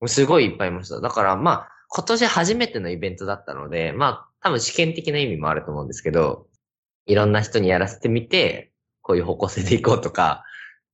[0.08, 1.00] すごいいっぱいいました。
[1.00, 6.48] だからまあ、今年初めてのイベントだったので、まあ、多分試験的な意味もあると思うんですけど、
[7.06, 10.44] いろんな人にやらせてみて、こういう方向性でいこうとか、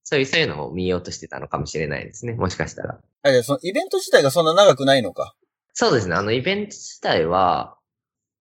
[0.03, 2.34] そういう、そういうのを見ようとしてたのかもしれないですね。
[2.34, 2.99] もしかしたら。
[3.22, 5.36] あ、いや、そのイベント自体がそんな長くないのか。
[5.80, 6.15] そうですね。
[6.15, 7.77] あの、イベント自体は、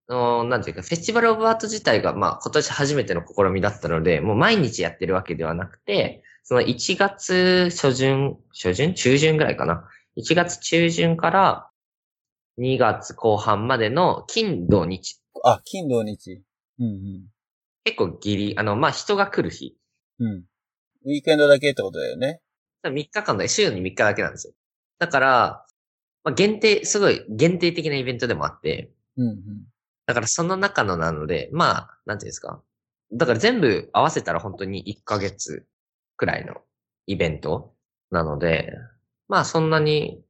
[0.08, 8.92] あのなんていうか、フェスティバルオブアート自体が、まあ、今年初めての試みだったので、もう毎日やってるわけではなくて、その1月初旬、初旬？
[8.92, 11.70] 中旬ぐらいかな？1月中旬から
[12.58, 15.20] 2月後半までの金土日。
[15.44, 16.42] あ、金土日。
[16.80, 17.22] うん
[17.84, 19.76] 結構ギリ、あの、まあ、人が来る日。
[20.18, 20.26] うん。
[20.26, 20.44] うん。
[21.04, 22.40] ウィークエンドだけってことだよね。
[22.82, 24.54] 3日間で、週に3日だけなんですよ。
[24.98, 25.64] だから、
[26.28, 29.38] まあ、限定、すごい限定的なイベントでもあって、うんうん。
[30.04, 32.62] だからその中のなので、まあ、なんていうんですか。
[33.12, 35.66] だから全部合わせたら本当に1ヶ月
[36.16, 36.56] くらいの
[37.06, 37.72] イベント
[38.10, 38.74] なので、
[39.26, 40.20] まあそんなに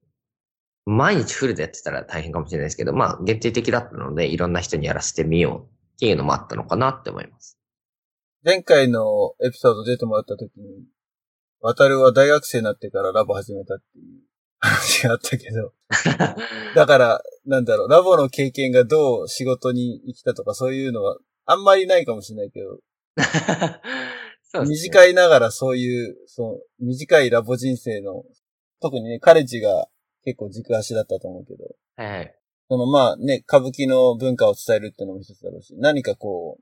[0.87, 7.59] 毎日フルでやってたら大変かもしれないですけど、まあ限定的だったのでいろんな人にやらせてみようっていうのもあったのかなって思います。
[8.45, 10.85] 前回のエピソード出てもらった時に、
[11.61, 14.28] 渡るは大学生になってからラボ始めたっていう
[14.61, 15.73] 話があったけど、
[16.75, 22.79] だから、なんだろう、ラボの経験がどう仕事に生きたとかそういうのはあんまりないかもしれないけど、
[24.51, 28.25] そうね短いながらそういう、そう、短いラボ人生の、
[28.81, 29.89] 特にね、カレッジが
[30.25, 31.65] 結構軸足だったと思うけど、
[31.97, 32.35] はい。
[32.69, 36.59] そのまあね、歌舞伎の文化を伝えるっていうのも一つだろうし、何かこ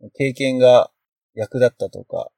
[0.00, 0.90] う、経験が
[1.34, 2.30] 役立ったとか、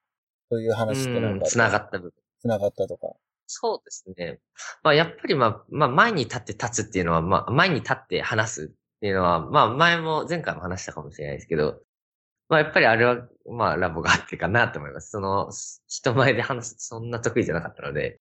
[0.50, 2.12] そういう話ってなんか、つながった部分。
[2.40, 3.14] つながったとか。
[3.46, 4.40] そうですね。
[4.82, 8.68] まあやっぱりまあ、まあ前に立って立つっていうのは、まあ前に立って話すっ
[9.00, 11.80] ていうのは、まあ前も前回も話したかもしれないですけど、
[12.48, 15.10] まあやっぱりあれは、まあラボがあってかなと思います。
[15.10, 15.50] その、
[15.88, 18.20] 人前で話すそんな得意じゃなかったので、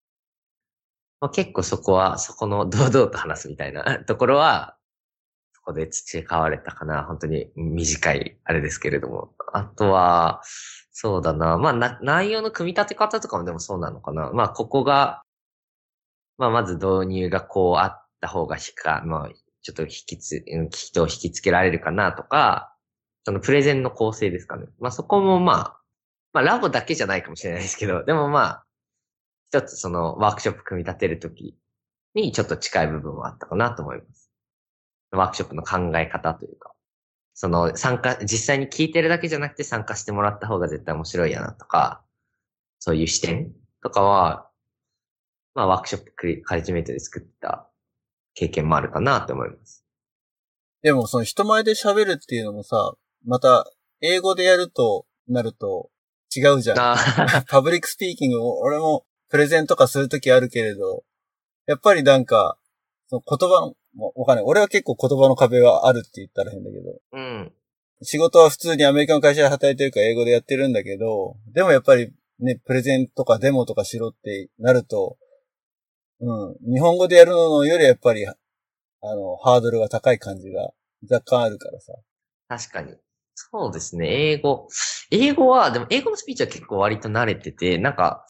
[1.20, 4.78] まあ結構そこは、そこの堂々と話すみたいなところは、
[5.62, 7.04] そこで培われたかな。
[7.04, 9.32] 本当に短いあれですけれども。
[9.54, 10.42] あとは、
[10.92, 11.58] そうだな。
[11.58, 14.32] まあな、内容の組み立て方とかもでもそうなのかな。
[14.32, 15.22] まあここが、
[16.38, 19.30] まあまず導入がこうあった方がしか、まあ
[19.62, 22.76] ちょっと引きつ、人を引きつけられるかなとか、
[23.24, 24.66] そのプレゼンの構成ですかね。
[24.80, 25.80] まあそこもまあ、
[26.34, 28.66] まあラボだけじゃないかもしれないですけど、でもまあ、
[29.50, 31.56] 一つそのワークショップ組み立てるとき
[32.16, 34.21] にちょっと近い部分はあったかなと思います。
[35.12, 36.74] ワークショップの考え方というか、
[37.34, 42.04] その参加、実際に聞いてるだけじゃなくて参加してもらった方が絶対面白いやなとか、
[42.80, 43.54] そういう視点
[43.84, 44.50] とかは、
[45.54, 47.70] まあワークショップクリカレッジメイトで作った
[48.34, 49.86] 経験もあるかなと思います。
[50.82, 52.94] でもその人前で喋るっていうのもさ、
[53.26, 53.66] また、
[54.04, 55.92] 英語でやるとなると
[56.36, 56.78] 違うじゃん。
[57.48, 61.04] public speaking を、俺もプレゼンとかするときあるけれど、
[61.68, 62.58] やっぱりなんか、
[63.08, 64.46] その言葉の、もうわかんない。
[64.46, 67.52] 俺は結構言葉の壁はあるって言ったら変だけど、うん。
[68.04, 75.18] 仕事は普通にアメリカの会社で働いてるから英語でやってるんだけど、でもやっぱりね、プレゼンとかデモとかしろってなると、
[76.20, 78.36] うん、日本語でやるのよりやっぱり、あ
[79.04, 80.72] の、ハードルが高い感じが
[81.10, 81.94] 若干あるからさ。
[82.48, 82.96] 確かに。
[83.34, 84.68] そうですね、英語。
[85.10, 88.28] 英語は、でも英語のスピーチは結構割と慣れてて、なんか、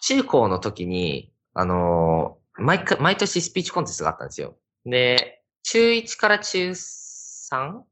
[0.00, 4.56] 中高の時に、あのー毎回、毎年スピーチコンテストがあったんですよ。
[4.84, 7.70] で、中1から中 3?
[7.70, 7.84] ん？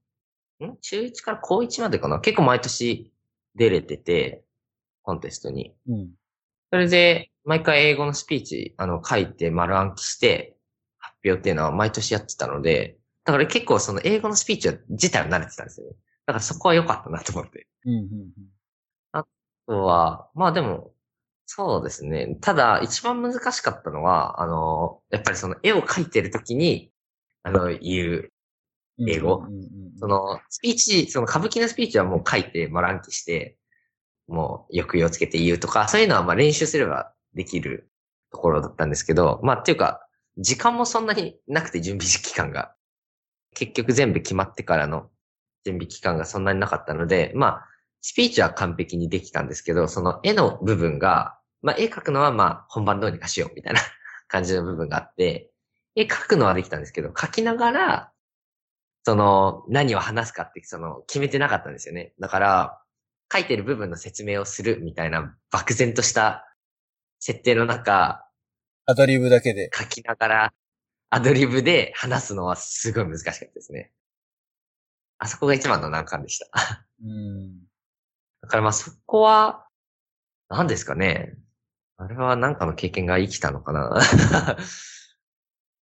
[0.81, 2.21] 中1から高1までかな？
[2.21, 3.13] 結構毎年
[3.55, 4.45] 出れてて、
[5.03, 5.75] コンテストに。
[5.89, 6.11] うん。
[6.71, 10.57] それで、毎回英語のスピーチ、あの、書いて丸暗記して、
[10.99, 15.93] 発表っていうのは毎年やってたので、だから結構その英語のスピーチは自体は慣れてたんですよね。
[16.27, 17.69] だからそこは良かったなと思って。
[17.85, 18.31] うん、うん、
[19.13, 19.25] あ
[19.69, 20.93] とは、まあでも、
[21.47, 22.37] そうですね。
[22.41, 26.91] ただ、一番難しかったのは、あの、やっぱりその絵を描いてるときに、
[27.45, 28.31] あの、言う、
[28.99, 29.11] うん。
[29.11, 29.47] 英語
[30.01, 33.57] その、スピーチ、その歌舞伎のスピーチはもう書いて丸暗記して、
[34.27, 37.91] もう抑揚つけて言うとか、そういうのはまあ練習すればできる
[38.33, 40.07] ところだったんですけど、まあっていうか、
[40.39, 42.75] 時間もそんなになくて準備期間が。
[43.55, 45.09] 結局全部決まってからの
[45.65, 47.67] 準備期間がそんなになかったので、まあ、
[48.03, 51.36] スピーチは完璧にできたんですけど、その絵の部分が、
[51.67, 53.81] まあ絵描くのはまあ本番どうにかしようみたいな
[54.29, 55.51] 感じの部分があって、
[55.97, 58.13] 絵描くのはできたんですけど、描きながら、
[59.05, 62.13] その、何を話すかって、その、決めてなかったんですよね。
[62.21, 62.83] だから、
[63.33, 66.45] 書いてる部分の説明をするみたいな漠然とした
[67.19, 68.25] 設定の中、
[68.85, 69.69] アドリブだけで。
[69.75, 70.55] 書きながら、
[71.11, 73.91] アドリブで話すのはすごい難しかったですね。
[75.19, 76.47] あそこが一番の難関でした。
[77.03, 77.59] うん。
[78.43, 79.67] だからまあそこは、
[80.49, 81.37] 何ですかね。
[81.99, 83.99] あれは何かの経験が生きたのかな？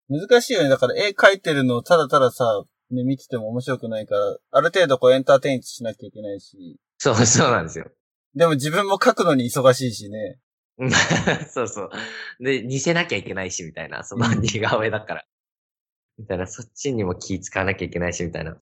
[0.08, 0.68] 難しいよね。
[0.68, 7.90] だから絵描いてるのをただたださ、ね、見てても面白くないから、ある程度こうエンターテインしなきゃいけないし、そう、そうなんですよ。
[8.34, 10.38] でも自分も描くのに忙しいしね。
[10.78, 11.90] う んそうそう。
[12.40, 14.04] で、似せなきゃいけないし、みたいな。
[14.04, 15.24] そのうん似顔絵だから。
[16.18, 18.56] みたいな、そっちにも気使わなきゃいけないし、みたいな。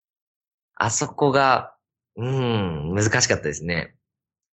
[0.74, 1.74] あそこが、
[2.16, 3.96] うーん、難しかったですね。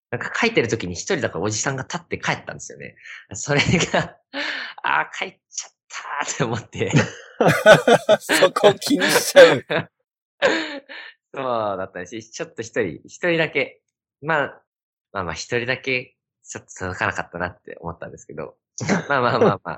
[0.10, 2.96] なんか書いてる時に一人だからおじさんが立って帰ったんですよね。
[3.34, 4.18] それが、
[4.84, 5.72] ああ、帰っちゃっ
[6.24, 6.92] たーって思って。
[8.20, 9.66] そこ気にしちゃう。
[11.34, 13.82] そうだったし、ちょっと一人、一人だけ、
[14.22, 14.62] まあ、
[15.12, 18.56] まあまあ一人だけ、ちょっと届かなかったなって思ったんですけど、
[19.10, 19.78] まあまあまあまあ。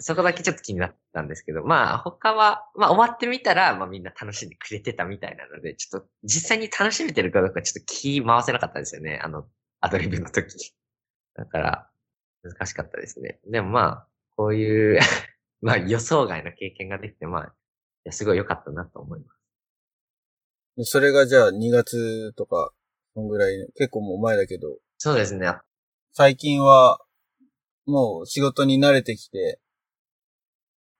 [0.00, 9.46] そこだけちょっと気になったんですけど、まあ他は、まあ終わってみたら、まあみんな楽しんでくれてたみたいなので、ちょっと実際に楽しめてるかどうかちょっと気回せなかったんですよね、あの、
[9.80, 10.74] アドリブの時。
[11.34, 11.90] だから、
[12.42, 13.40] 難しかったですね。
[13.46, 15.00] でもまあ、こういう、
[15.60, 17.50] まあ予想外の経験ができて、まあ、い
[18.04, 19.40] やすごい良かったなと思います。
[20.76, 22.72] でそれがじゃあ2月とか、
[23.14, 25.52] そんぐらい、結構もう前だけど、そうですね。
[26.12, 26.98] 最近は、
[27.86, 29.60] もう仕事に慣れてきて、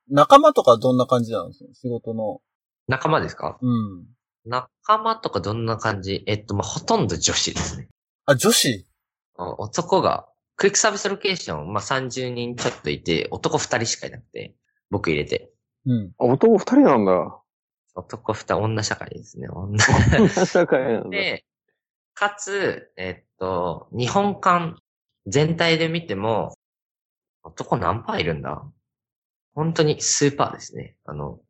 [0.09, 2.41] 仲間とかどんな感じなんですか仕事の。
[2.89, 3.59] 仲間ですか？
[3.63, 4.05] うん。
[4.45, 6.23] 仲間とかどんな感じ？
[6.27, 7.89] えっと、まあ、ほとんど女子ですね。
[8.27, 8.87] あ、女子？
[9.37, 14.55] あ男が、クイックサービスロケーション、まあ、30人ちょっといて、男2人しかいなくて、
[14.91, 15.51] 僕入れて。
[15.87, 16.13] うん。
[16.19, 17.41] あ男二人なんだ。
[17.95, 19.49] 男2人、女社会ですね。
[19.49, 19.79] 女。
[20.29, 21.09] 社会なんだ。
[21.11, 21.45] で、
[22.13, 24.77] かつ、えっと、日本館
[25.27, 26.55] 全体で見ても、
[27.43, 28.63] 男何パーいるんだ？
[29.55, 30.97] 本当にスーパーですね。
[31.05, 31.41] あの、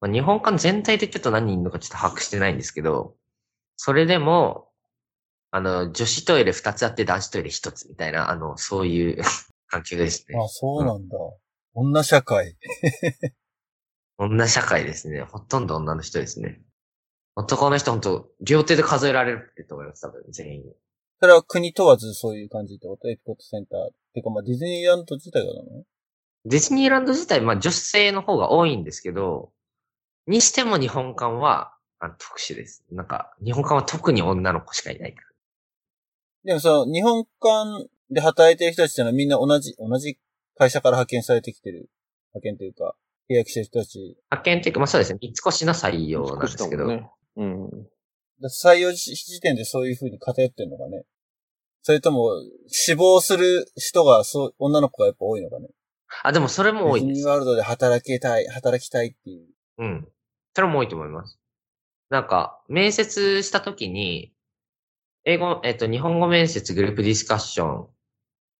[0.00, 3.14] まあ、日本館全体でちょっと何人いるのかちょっと把握してないんですけど、
[3.76, 4.68] それでも、
[5.50, 9.22] あの、女子トイレ2つあって男子トイレ1つみたいな、あの、そういう
[9.68, 10.36] 環境ですね。
[10.38, 11.16] あ、そうなんだ。
[11.74, 12.56] 女社会。
[14.18, 15.22] 女社会ですね。
[15.22, 16.60] ほとんど女の人ですね。
[17.36, 20.62] 男の人本当両手で数えられるってと思います、多分、全員。
[21.20, 23.08] それは国問わずそういう感じってこと？
[23.08, 23.90] エピコットセンター。
[24.12, 25.84] てかまあディズニーランド自体がなの？
[26.46, 29.52] ディズニーランド自体、まあ女性の方が多いんですけど、
[30.26, 32.84] にしても日本館はあの特殊です。
[32.90, 35.26] なんか、日本館は特に女の子しかいないから。
[36.44, 40.18] でもその日本館で働いてる人たちってのはみんな同じ、同じ
[40.56, 41.88] 会社から派遣されてきてる。
[42.34, 42.94] 派遣というか、
[43.30, 43.98] 契約してる人たち。
[44.30, 47.10] 派遣っていうか、まあそうですね、三越の採用なんですけど、ね。
[47.36, 47.70] うん。
[48.40, 51.04] だ採用時点でそういう風に偏ってるのかね。
[51.82, 52.30] それとも、
[52.66, 55.68] 死亡する人が、そう、女の子がやっぱ多いのかね。
[56.22, 57.28] あ、でもそれも多いですディズニー。
[57.28, 59.46] ワールドで働きたい、働きたいっていう。
[59.78, 60.08] うん。
[60.54, 61.38] それも多いと思います。
[62.10, 64.32] なんか、面接したときに、
[65.24, 67.86] 英語、えっと、日本語面接、グループディスカッション、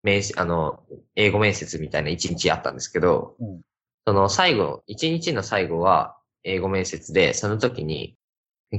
[0.03, 0.83] 面接、あの、
[1.15, 3.61] 英語面接みたいな一日あったんですけど、うん
[4.07, 8.15] その最後、一日の最後は英語面接で、その時に、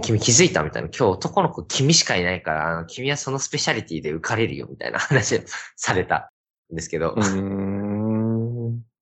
[0.03, 5.41] 君気づいたみたいな、今日男の子君しかいないから、あの君はそのスペシャリティで受かれるよみたいな話を
[5.75, 6.31] された
[6.73, 7.76] んですけど、うーん。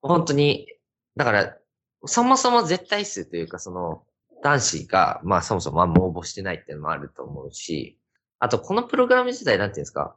[0.04, 0.66] 本当に、
[1.16, 1.56] だから、
[2.04, 4.04] そもそも絶対数というか、その、
[4.42, 7.98] 男子が、まあそもそもあんま応募してないっていうのもあると思うし、
[8.38, 10.14] あとこのプログラム自体なんていうんですか、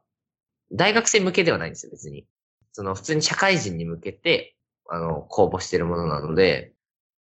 [0.74, 2.28] 大学生向けではないんですよ、別に。
[2.74, 4.58] その普通に社会人に向けて、
[4.90, 6.74] あの、公募してるものなので、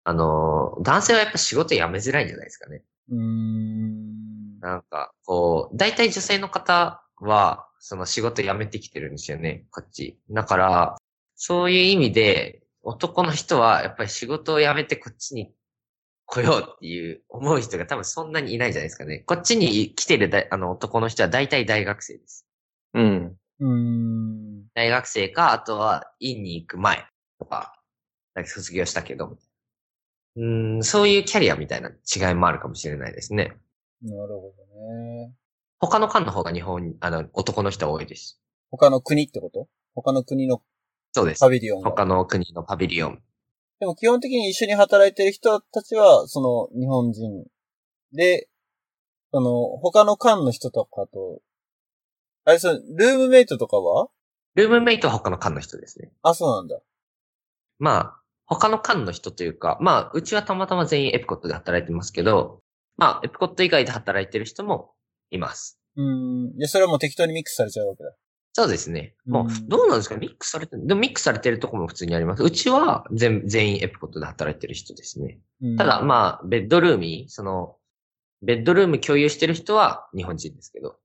[0.04, 2.84] あの、男性はやっぱ仕事辞めづらいんじゃないですかね。
[3.10, 4.60] うーん。
[4.60, 10.20] なんか、こう、大体女性の方は、その仕事辞めてきてるんですよね、こっち。
[10.30, 10.98] だから、
[11.38, 15.54] そういう意味で、男の人はやっぱり仕事を辞めてこっちに
[16.26, 19.20] 来ようっていう思う人が多分そんなにいないじゃないですかね。
[19.20, 22.46] こっちに来てるだあの男の人は大体大学生です。
[22.94, 23.38] うん。
[23.60, 24.64] うーん。
[24.74, 27.06] 大学生か、あとは院に行く前
[27.40, 27.80] とか、
[28.34, 29.38] なんか卒業したけど、
[30.36, 33.58] うーん、そういうキャリアみたいな違いもあるかもしれないですね。
[34.02, 35.34] なるほどね。
[35.80, 38.40] 他の間の方が日本、あの、男の人は多いです。
[38.72, 39.68] 他の国ってこと？
[39.96, 40.62] 他の国の
[41.18, 41.50] そうですパ。
[41.50, 41.90] ビリオンが。
[41.90, 43.24] 他の国のパビリオン。
[43.80, 47.46] でも基本的に一緒に働いてる人たちは、その日本人
[48.14, 48.50] で、
[49.32, 51.42] その他の間の人とかと、
[52.46, 54.10] あれ、そのルームメイトとかは？
[54.56, 56.12] ルームメイトは他の間の人ですね。
[56.22, 56.80] あ、そうなんだ。
[57.80, 62.62] まあ、他の間の人というか、まあ、うちはたまたま全員エプコットで働いてますけど、
[62.96, 64.94] まあ、エプコット以外で働いてる人も
[65.30, 65.80] います。
[65.96, 66.58] うーん。
[66.58, 68.12] で、それはもう適当にミックスされちゃうわけだ。
[68.60, 69.14] そうですね。
[69.28, 70.18] もうどうなんですか？
[70.18, 72.42] ミックスされてる、でもミックスされてるところも普通にあります。
[72.42, 75.38] うちは全全員エプコットで働いてる人ですね。
[75.62, 77.76] うんただ、まあ、ベッドルームに、その、
[78.42, 80.96] ベッドルーム共有してる人は日本人ですけど、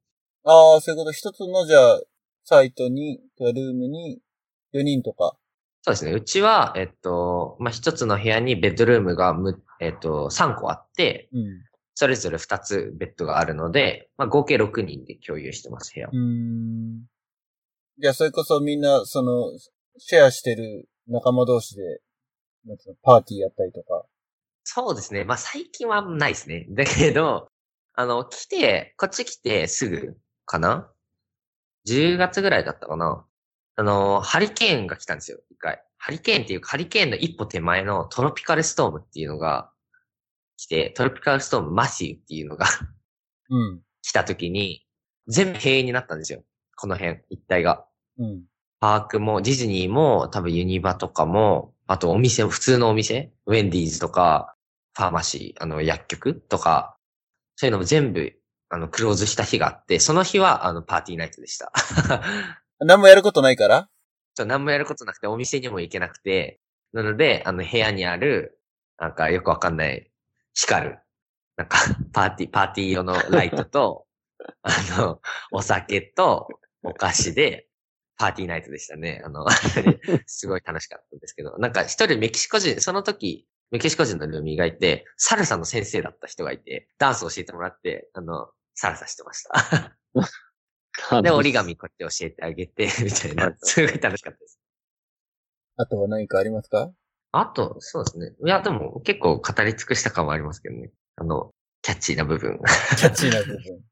[0.45, 1.13] ああ、そういうこと。
[1.13, 2.01] 一つの、じゃあ、
[2.45, 4.19] サイトに、ルームに、
[4.73, 5.37] 4人とか。
[5.83, 6.13] そうですね。
[6.13, 11.63] うちは、えっと、まあ、一つの部屋にベッドルームがむ、えっと、3個あって、うん。
[11.95, 16.13] それぞれ2つベッドがあるので、まあ、合計6人で共有してます、部屋を
[18.03, 18.09] うーん。
[18.09, 19.53] じゃあ、それこそみんな、その、
[19.99, 21.83] シェアしてる仲間同士で、
[22.67, 24.05] なんつうの、パーティーやったりとか。
[24.65, 25.25] そうですね。
[25.25, 26.67] まあ、最近はないですね。
[26.71, 27.49] だけど、
[27.95, 30.91] あの、来て、こっち来てすぐかな
[31.89, 33.27] ?10 月ぐらいだったかな？
[33.77, 35.83] あの、ハリケーンが来たんですよ、一回。
[35.99, 39.73] ハリケーンっていうか、ハリケーンの一歩手前のトロピカルストームっていうのが
[40.57, 42.67] 来て、トロピカルストームマシューっていうのが
[43.51, 43.83] うん。
[44.03, 44.87] 来た時に、
[45.29, 46.43] 全部閉園になったんですよ。
[46.77, 47.87] この辺、一帯が。
[48.19, 48.45] うん。
[48.81, 54.57] パークも、ディズニーも、多分ユニバとかも、あとお店、普通のお店、ウェンディーズとか、
[54.95, 56.97] ファーマシー、あの、薬局とか、
[57.57, 58.33] そういうのも全部、
[58.71, 61.73] あの、クローズした日があって、その日は、あの、パーティーナイトでした。
[62.81, 63.89] 何もやることないから？
[64.35, 66.61] そう、何もやることなくて、お店にも行けなくて、
[66.93, 68.59] なので、あの、部屋にある、
[68.99, 70.11] なんか、よくわかんない、
[70.55, 70.99] 光る、
[71.57, 71.79] なんか、
[72.13, 74.07] パーティー、パーティー用のライトと、
[74.63, 75.21] あの、
[75.53, 76.49] お酒と、
[76.83, 77.69] お菓子で、
[78.23, 79.21] パーティーナイトでしたね。
[79.25, 79.45] あの、
[80.27, 89.97] すごい楽しかったんですけど、なんか一人メキシコ人、その時、メキシコ人のルーミーがいて、サルサの先生だった人がいて、ダンスを教えてもらって、あの、サルサしてました。
[91.23, 94.61] で、折り紙こうやって教えてあげて、 みたいな、すごい楽しかったです。
[95.77, 96.93] あとは何かありますか？
[97.33, 98.31] あと、そうですね。
[98.47, 100.93] いや、でも結構語り尽くした感はありますけどね。
[101.17, 101.51] あの、
[101.81, 102.61] キャッチーな部分。
[102.99, 103.92] キャッチーな部分。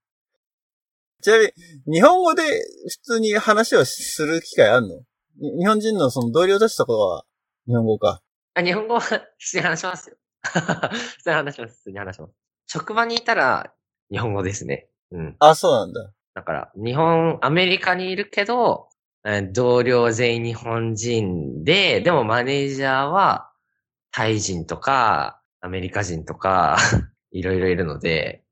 [1.21, 1.45] ちなみ
[1.87, 4.97] に、日本語で普通に話をする機会あんの？
[5.41, 7.25] に日本人のその同僚たちとかは
[7.67, 8.23] 日本語か。
[8.55, 10.17] あ日本語は普通に話しますよ。
[10.43, 11.75] 普通に話します。
[11.77, 12.33] 普通に話します。
[12.67, 13.73] 職場にいたら
[14.11, 14.89] 日本語ですね。
[15.13, 15.37] うん。
[15.39, 16.13] あ、そうなんだ。
[16.35, 18.89] だから、日本、アメリカにいるけど、
[19.25, 23.51] えー同僚全員日本人で、でもマネージャーは
[24.13, 26.77] タイ人とか、アメリカ人とか、
[27.33, 28.45] いろいろいるので、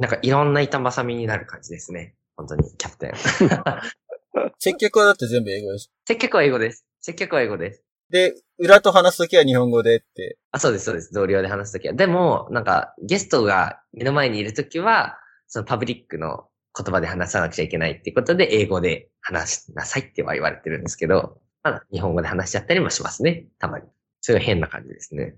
[0.00, 2.14] なんかいろんな板挟みになる感じですね。
[2.34, 3.12] 本当に、キャプテン。
[4.58, 5.90] 接客はだって全部英語です。
[6.06, 6.86] 接客は英語です。
[7.00, 7.84] 接客は英語です。
[8.08, 10.38] で、裏と話すときは日本語でって。
[10.52, 11.12] あ、そうです、そうです。
[11.12, 11.92] 同僚で話すときは。
[11.92, 23.48] でも、なんか、ゲストが目の前にいるときは、そのパブリックの言葉で話さなくちゃいけないっていうことで、英語で話しなさいっては言われてるんですけど、まだ日本語で話しちゃったりもしますね。
[23.58, 23.84] たまに。
[24.22, 25.36] すごい変な感じですね。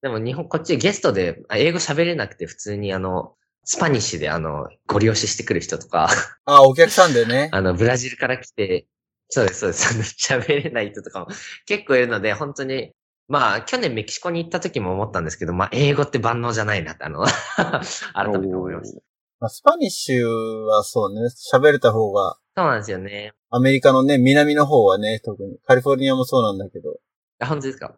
[0.00, 3.34] でも日本、こっちゲストで、あ英語喋れなくて普通にあの、
[3.64, 6.08] Spanish であの、ご利用ししてくる人とか、
[6.44, 7.48] あ、お客さんでね。
[7.54, 8.86] あの、ブラジルから来て、
[9.28, 10.16] そうです、そうです。
[10.32, 11.26] 喋れない人とかも
[11.66, 12.92] 結構いるので、本当に、
[13.28, 17.24] まあ、去年メキシコに行った時も思ったんですけど、まあ、英語って万能じゃないなって、あの、
[18.14, 19.00] 改めて思いました。
[19.40, 20.26] まあ、 Spanish
[20.66, 21.20] はそうね、
[21.52, 23.32] 喋れた方が、そうなんですよね。
[23.50, 25.58] アメリカのね、南の方はね、特に。
[25.66, 26.98] カリフォルニアもそうなんだけど。
[27.38, 27.96] あ、本当ですか？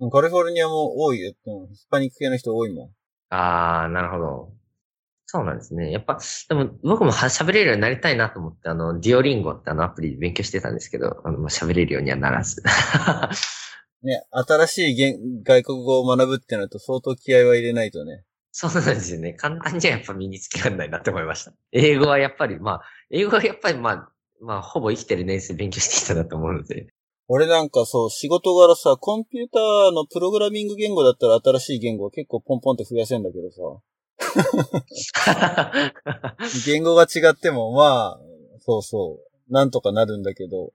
[0.00, 1.32] うんカリフォルニアも多いよ。
[1.46, 2.90] うんヒスパニック系の人多いもん。
[3.30, 4.52] あー、なるほど。
[5.26, 5.90] そうなんですね。
[5.90, 6.18] やっぱ、
[6.48, 12.62] でも僕もは喋れるようになりたいなと思って、あの、ディオリンゴってあのアプリで勉強してたんですけど、あの、喋れるようにはならず。
[14.02, 18.24] ね、新しい言外国語を学ぶってなると相当気合は入れないとね。
[18.52, 19.32] そうなんですよね。
[19.32, 21.52] 簡単にはやっぱ身につけられないなって思いました。
[21.72, 24.08] 英語はやっぱり、まあ、英語はやっぱりまあ、
[24.40, 26.86] まあ、ほぼ生きてる年数勉強してきたなと思うので。
[27.26, 33.58] 俺なんかそう、仕事柄さ、コンピューターのプログラミング言語だったら新しい言語は結構ポンポンって増やせんだけどさ。
[36.66, 38.20] 言語が違っても、まあ、
[38.60, 39.18] そうそ
[39.50, 40.72] う、なんとかなるんだけど、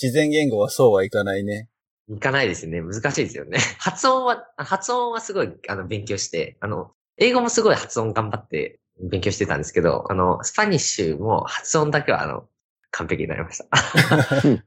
[0.00, 1.68] 自然言語はそうはいかないね。
[2.08, 2.80] いかないですよね。
[2.80, 3.58] 難しいですよね。
[3.78, 12.48] 発音は、発音はすごい、あの、勉強して、あの、英語もすごい発音頑張って勉強してたんですけど、あの、スパニッシュも発音だけは、あの、
[12.90, 13.68] 完璧になりました。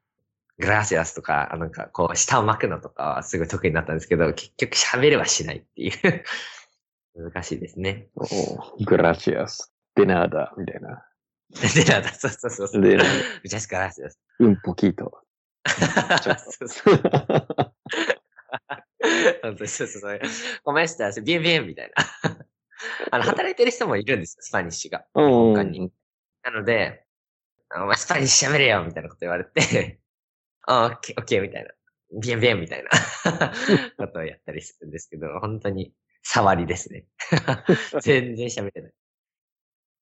[0.59, 6.23] グラシアスとか、あなんか、こう、舌を巻くのとかはすごい得意になったんですけど、結局喋れはしないっていう。
[7.15, 8.07] 難しいですね。
[8.15, 8.25] お
[8.85, 9.73] グラシアス。
[9.95, 11.05] デナーダ、みたいな。
[11.75, 12.81] で、なんだ、そうそうそうそう。
[12.81, 12.97] で、
[13.45, 14.19] ジャスグラシアス。
[14.39, 15.19] うんぽキーと
[16.59, 17.01] そうそう
[19.41, 20.19] 本当にそうそうそう。
[20.63, 22.37] Cómo está、bien bien みたいな。
[23.11, 25.05] あの、働いてる人もいるんですよ、 Spanish が。
[25.13, 25.91] うん他に。
[26.41, 27.05] なので、
[27.69, 29.99] あお前 Spanish 喋れよみたいなこと言われて、
[30.63, 31.69] あオッケー、オッケーみたいな。
[32.21, 32.89] bien bien みたいな
[33.97, 35.93] ことをやったりするんですけど、本当に
[36.23, 37.05] 触りですね。
[38.01, 38.93] 全然喋れない。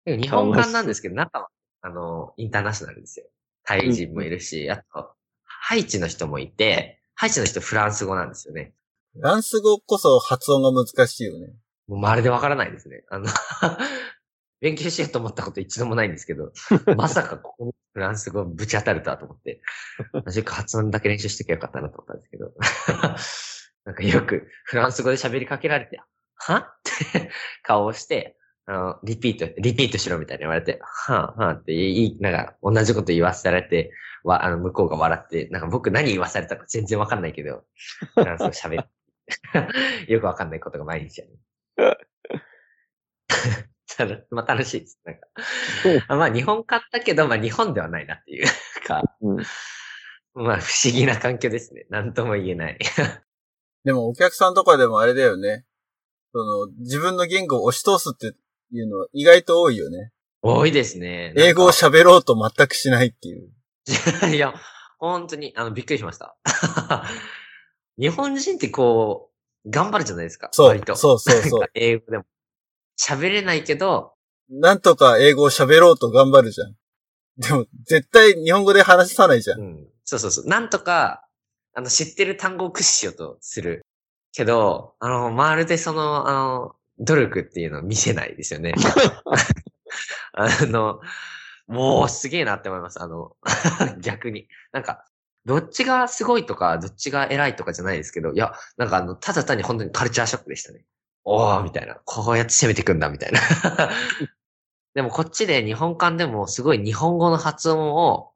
[0.05, 1.49] でも日本館なんですけど、中は、
[1.81, 3.25] あの、インターナショナルですよ。
[3.63, 5.11] タイ人もいるし、あと、
[5.43, 8.73] ハイチの人もいて、ハイチの人フランス語なんですよね。
[9.13, 11.53] フランス語こそ発音が難しいよね。
[11.87, 13.03] もうまるでわからないですね。
[13.09, 13.27] あの、
[14.61, 16.51] 勉強しようと思ったこと一度もないんですけど、
[16.95, 19.61] まさかここにフランス語ぶち当たるとはと思って、
[20.25, 22.53] マジか発音だけ練習してきゃよかったなと思ったんですけど、
[23.85, 25.99] なんかよくフランス語で喋りかけられて、
[26.47, 26.57] は？
[26.57, 26.65] っ
[27.13, 27.31] て
[27.63, 33.91] 顔をして、あの、リピート、リピートしろみたいに言われて、はぁ、はぁって言い、なんか同じこと言わせられて、
[34.23, 37.63] わ、あの、向こうが笑って、なんか僕何言わされたか全然わかんないけど、
[38.15, 38.85] フランス語喋る。
[40.07, 41.97] よくわかんないことが毎日ある。
[43.97, 44.99] ただまあ楽しいです。
[45.03, 45.27] なんか
[45.85, 46.03] うん。
[46.07, 48.47] あまあ日本買ったけど、まあ日本ではないなっていう
[48.85, 49.43] か、うん
[50.33, 51.85] まあ不思議な環境ですね。
[51.89, 52.79] なんとも言えない。
[53.83, 55.65] でもお客さんとかでもあれだよね。
[56.33, 58.35] その、自分の言語を押し通すって
[58.73, 60.11] いうのは意外と多いよね。
[60.41, 61.33] 多いですね。
[61.37, 63.49] 英語を喋ろうと全くしないっていう。
[64.33, 64.53] いや、
[64.97, 66.35] 本当に、あの、びっくりしました。
[67.99, 69.31] 日本人ってこ
[69.65, 70.49] う、頑張るじゃないですか。
[70.51, 70.95] そう割と。
[70.95, 72.25] そうそうそう英語でも。
[72.99, 74.13] 喋れないけど、
[74.49, 76.75] なんとか英語を喋ろうと頑張るじゃん。
[77.37, 79.55] でも、絶対日本語で話さないじゃ。
[79.55, 79.87] うんん。
[80.03, 80.45] そうそうそう。
[80.47, 81.25] なんとか、
[81.73, 83.81] あの、知ってる単語を駆使しようとする。
[84.33, 88.73] けど、あの、まるでその、あの、努力っていうのを見せないですよね。
[90.33, 91.01] あの、
[91.67, 93.01] もうすげえなって思います。
[93.01, 93.35] あの、
[94.01, 94.47] 逆に。
[94.71, 95.05] なんか、
[95.45, 100.85] どっちがすごいとか、どっちが偉いとかじゃないですけど、いや、なんかあの、ただ単に本当にカルチャーショックでしたね。
[101.23, 101.95] おー、みたいな。
[102.05, 103.39] こうやって攻めていくんだ、みたいな。
[104.93, 108.33] でもこっちで日本館でもすごい日本語の発音を、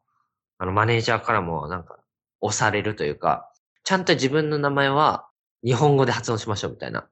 [0.57, 1.99] あの、マネージャーからもなんか、
[2.41, 3.51] 押されるというか、
[3.83, 5.27] ちゃんと自分の名前は
[5.65, 7.09] 日本語で発音しましょう、みたいな。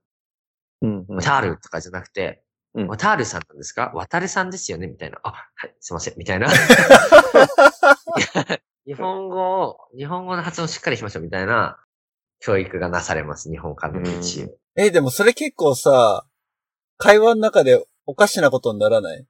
[0.81, 2.43] うんうんタールとかじゃなくて、
[2.75, 3.91] うんタールさんなんですか？
[3.95, 4.87] 渡るさんですよね？
[4.87, 5.19] みたいな。
[5.23, 6.47] あ、はい、すいません、みたいな。
[8.85, 11.79] 日本語を、日本語の発音しっかりしましょう、みたいな
[12.39, 14.09] 教育がなされます、日本からの道
[14.45, 14.57] を。
[14.75, 16.25] え、でもそれ結構さ、
[16.97, 19.25] 会話の中でおかしなことにならない？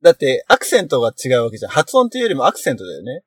[0.00, 1.72] だって、アクセントが違うわけじゃん。
[1.72, 3.24] 発音っていうよりもアクセントだよね。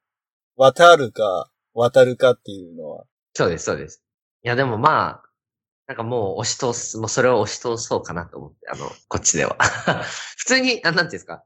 [0.56, 3.06] 渡るか、渡るかっていうのは。
[3.34, 4.02] そうです、そうです。
[4.44, 5.30] いや、でもまあ、
[5.88, 9.56] なんかもう押し通す、もうそれを押し通そうかなと思って、あの、こっちでは。
[10.38, 11.44] 普通に、あなんていうんですか。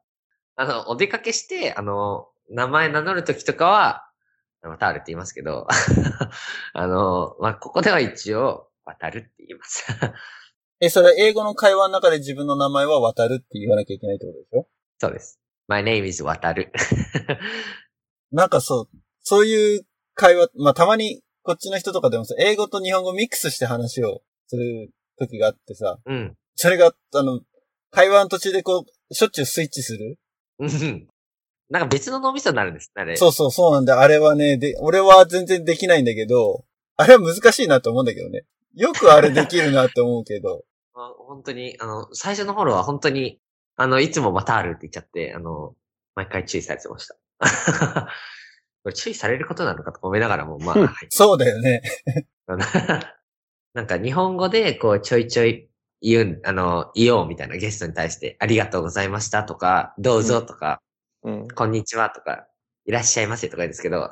[0.56, 4.10] あの、お出かけして、あの、名前名乗るときとかは、
[4.64, 5.68] またあるって言いますけど、
[6.74, 9.86] あの、まあ、ここでは一応、渡るって言います。
[10.80, 14.68] え、それ英語の会話の中で自分の名前は渡るって言わなきゃいけないってことでしょ？
[15.00, 15.40] そうです。
[15.68, 16.72] My name is 渡る。
[18.32, 24.90] なんかそう、そういう会話、まあたまにこっちの人とかでもさ、英語と日本語ミックスして話をする
[25.20, 26.36] 時があってさ、うん。
[26.56, 27.40] それが、あの、
[27.92, 30.18] 会話の途中でこう、しょっちゅうスイッチする？
[30.58, 31.08] うん。
[31.70, 32.92] なんか別の脳みそになるんです。
[32.96, 33.16] あれ。
[33.16, 34.00] そうそうそうなんだ。
[34.02, 36.66] あれはね、で、俺は全然できないんだけど、
[36.98, 38.46] あれは難しいなと思うんだけどね。
[38.74, 40.64] よくあれできるなって思うけど。
[40.96, 43.40] あ本当に、あの、最初の頃は本当に、
[43.76, 45.76] あの、いつもまたあるって言っちゃって、あの、
[46.16, 47.16] 毎回注意されてました。
[48.86, 50.90] これ注意されることなのかとか思いながらも、まあ、はい。
[51.10, 51.82] そうだよね。
[53.74, 55.68] なんか日本語で、こう、ちょいちょい
[56.02, 60.84] 言う、あの、言おうみたいなゲストに対して、ありがとうございましたとか、どうぞとか、
[61.24, 61.48] うん。
[61.48, 62.48] こんにちはとか、
[62.86, 64.08] いらっしゃいませとか言うんですけど、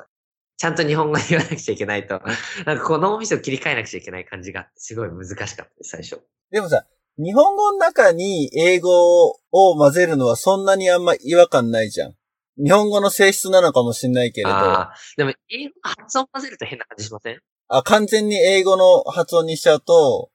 [0.57, 2.19] ちゃんと日本語で言わなくちゃいけないと、
[2.65, 6.19] なんかこの脳みそを切り替えなくちゃいけない感じがすごい難しかったです、最初。
[6.49, 6.87] でもさ、
[7.19, 12.15] 日本語の中に英語を混ぜるのはそんなにあんま違和感ないじゃん。
[12.57, 14.95] 日本語の性質なのかもしれないけれど、あああ。
[15.17, 17.39] でも、英語の発音混ぜると変な感じしません？
[17.85, 20.29] 完全に英語の発音にしちゃうと、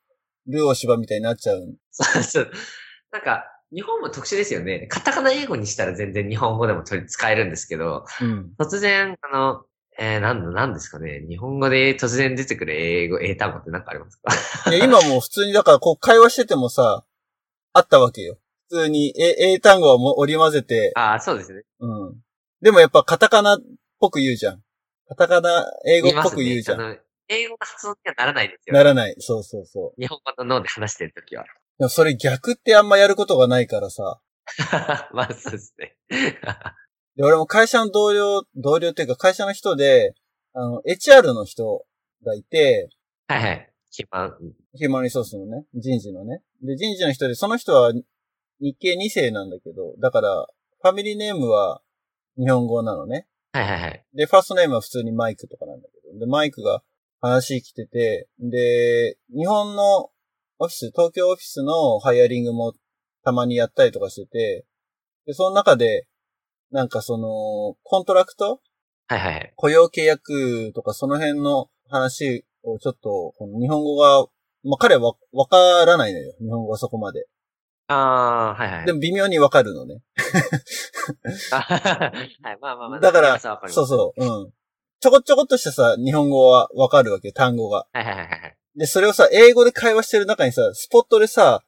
[0.47, 1.77] ルーオシバみたいになっちゃう。
[1.91, 2.51] そうそう。
[3.13, 4.87] なんか、日本も特殊ですよね。
[4.89, 8.53] カタカナ英語にしたら全然日本語でも取り使えるんですけど、うん。
[8.59, 9.65] 突然、あの、
[9.99, 11.25] えー、なんだ、なんですかね。
[11.29, 14.17] 日本語で突然出てくる英語、英単語って何かあります
[14.65, 14.73] か？
[14.73, 17.05] いや今もう普通に、だからこう会話しててもさ、
[17.73, 18.39] あったわけよ。
[18.69, 21.63] 普通に英英単語はもう織り交ぜて、ああ、そうですね。
[21.81, 22.15] うん。
[22.61, 23.59] でもやっぱカタカナっ
[23.99, 24.63] ぽく言うじゃん。
[25.09, 26.79] カタカナ、英語っぽく言うじゃん。
[26.79, 28.75] ね英語の発音にはならないですよ。
[28.75, 29.15] ならない。
[29.19, 30.01] そうそうそう。
[30.01, 31.45] 日本語の脳で話してるときは。
[31.79, 34.21] でもそれ逆ってあんまやることがないからさ。
[35.13, 35.97] まあ、そうですね。
[37.17, 40.15] で、俺も会社の同僚、同僚っていうか会社の人で、
[40.55, 41.85] あの、HR の人
[42.25, 42.89] がいて、
[43.27, 43.73] はいはい。
[43.91, 44.35] 一番、
[44.75, 46.43] ヒューマンリソースのね、人事のね。
[46.63, 47.93] で、人事の人で、その人は
[48.61, 50.47] 日系2世なんだけど、だから、
[50.81, 51.83] ファミリーネームは
[52.37, 53.27] 日本語なのね。
[53.53, 54.05] はいはいはい。
[54.15, 56.83] で、ファーストネームは普通にマイクとかなんだけど、で、マイクが
[57.21, 60.11] 話来てて、で、日本の
[60.61, 62.75] オフィス、東京オフィスのハイアリングも
[63.25, 64.67] たまにやったりとかしてて、
[65.27, 66.07] で、その中で、
[66.71, 68.61] なんかその、 contract？
[69.09, 69.53] はいはいはい。
[69.57, 74.27] 雇用契約とかその辺の話をちょっと、この日本語が、
[74.65, 76.35] まあ、彼はわわからないのよ。
[76.41, 77.27] 日本語はそこまで。
[77.89, 78.87] ああ、はいはい。
[78.87, 80.03] でも微妙にわかるのね。
[81.51, 81.57] あ
[82.43, 83.01] はい、まあまあまあ。
[83.01, 84.53] だからそうそう、うん。
[85.01, 87.87] ちょこちょこっとしたさ、日本語はわかるわけ、単語が。
[87.93, 88.57] はいはいはいはい。
[88.77, 91.65] で、それをさ、英語で会話してる中にさ、スポットでさ、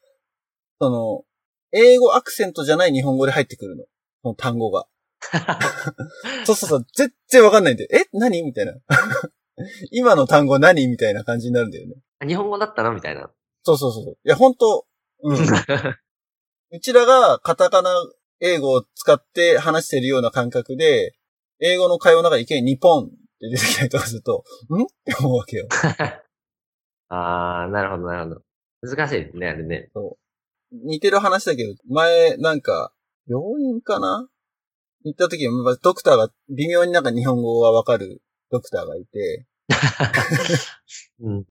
[0.81, 1.25] その、
[1.73, 3.85] 英語アクセントじゃない日本語で入ってくるの。
[4.23, 4.87] その単語が。
[6.45, 8.05] そうそうそう、全然わかんないんで、え？
[8.13, 8.43] 何？
[8.43, 8.75] みたいな。
[9.91, 10.89] 今の単語何？
[10.89, 11.95] みたいな感じになるんだよね。
[12.27, 12.93] 日本語だったの？
[12.93, 13.31] みたいな。
[13.63, 14.19] そうそうそう。
[14.25, 14.87] いや、本当
[15.23, 15.37] うん。
[16.73, 17.91] うちらがカタカナ
[18.39, 21.15] 英語を使って話してるような感覚で、
[21.59, 24.83] 英語の会話の中にいきなり日本って出てきたりとかすると、 ん？
[24.83, 25.67] って思うわけよ。
[27.09, 28.43] ああ、なるほどなるほど。
[28.83, 29.91] 難しいですね、あれね。
[30.71, 32.93] 似てる話だけど、前、なんか、
[33.27, 34.29] 病院かな？
[35.05, 39.47] 行った時に、まあドクターが、微妙になんか日本語がわかるドクターがいて、
[41.21, 41.45] うん。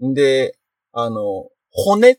[0.00, 0.14] うん。
[0.14, 0.58] で、
[0.92, 2.18] あの、骨っ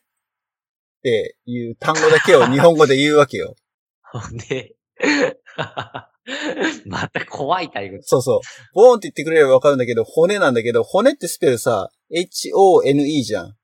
[1.01, 3.55] ていう単語だけを日本語で言うわけよ。
[4.11, 4.75] ほんで、
[6.85, 7.99] また怖いタイプ。
[8.01, 8.39] そうそう。
[8.73, 13.55] bone って言ってくれればわかるんだけど、骨なんだけど、骨ってスペルさ、H-O-N-E じゃん。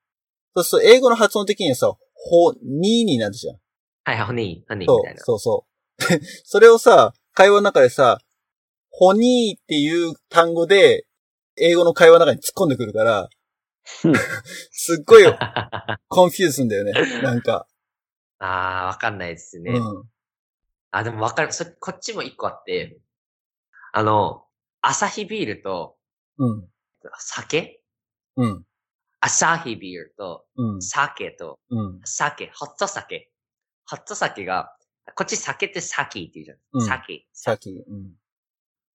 [0.56, 3.58] そうすると英語の発音的にはさ、ほ、にになるじゃん。
[4.04, 5.24] はいはい、ホニー、ホニーそうみたいな。
[5.24, 5.76] そうそう。
[6.44, 8.20] それをさ、会話の中でさ、
[8.90, 11.06] ホニーっていう単語で、
[11.58, 13.30] 英語の会話の中に突っ込んでくるから、
[13.86, 15.24] すっごい
[16.08, 16.94] confuse すんだよね。
[17.22, 17.68] なんか。
[18.40, 19.72] ああ、わかんないですね。
[19.72, 20.04] うん。
[20.92, 21.54] あ、でもわかる。
[21.54, 22.98] そ、こっちも一個あって、
[23.94, 24.46] あの、
[24.82, 25.98] アサヒビールと
[26.38, 26.68] うん。
[27.18, 27.82] 酒？
[28.36, 28.66] うん。
[29.20, 30.82] アサヒビールとうん。
[30.82, 32.02] 酒とうん。
[32.04, 33.32] 酒、ホット酒。
[33.88, 34.76] ホット酒が、
[35.16, 36.58] こっち酒ってサキって言うじゃん。
[36.74, 37.28] うん酒。
[37.34, 37.70] さっき。
[37.70, 38.14] うん。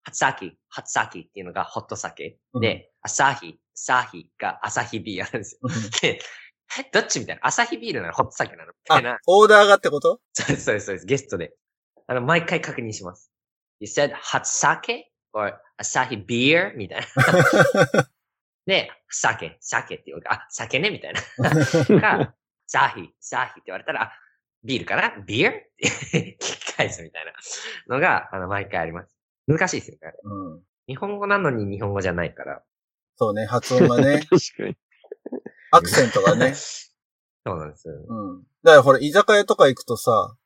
[0.02, 2.38] ハツサキ、ハツサキっていうのがホット酒。
[2.54, 5.60] うんで、アサヒ、サヒがアサヒビールなんですよ。
[5.62, 6.20] うんで、
[6.78, 7.46] え、どっちみたいな？
[7.46, 9.12] アサヒビールなのホット酒なのみたいな？
[9.14, 10.20] あ。、オーダーがってこと？
[10.34, 11.06] そうです、そうです、そうです。
[11.06, 11.52] ゲストで。
[12.06, 13.32] あの、毎回確認します。
[13.80, 15.04] You said hot sake?
[15.32, 16.76] Or Asahi beer?
[16.76, 17.06] みたいな。
[18.66, 20.90] で、酒、酒って言うから、あ、酒ね？
[20.90, 21.20] みたいな。
[22.00, 22.34] か、
[22.66, 24.12] サヒ、サヒって言われたら、あ、
[24.62, 25.16] ビールかな？
[25.26, 25.60] ビールっ
[26.12, 27.32] て聞き返すみたいな
[27.94, 29.16] のが、あの、毎回あります。
[29.48, 30.18] 難しいですよね、あれ。
[30.22, 30.62] うん。
[30.86, 32.62] 日本語なのに日本語じゃないから。
[33.20, 34.76] そうね、発音がね、 確かに。
[35.72, 36.54] アクセントがね。
[37.44, 37.94] そうなんですよ。
[38.08, 38.42] うん。
[38.62, 40.38] だからほら、居酒屋とか行くとさ、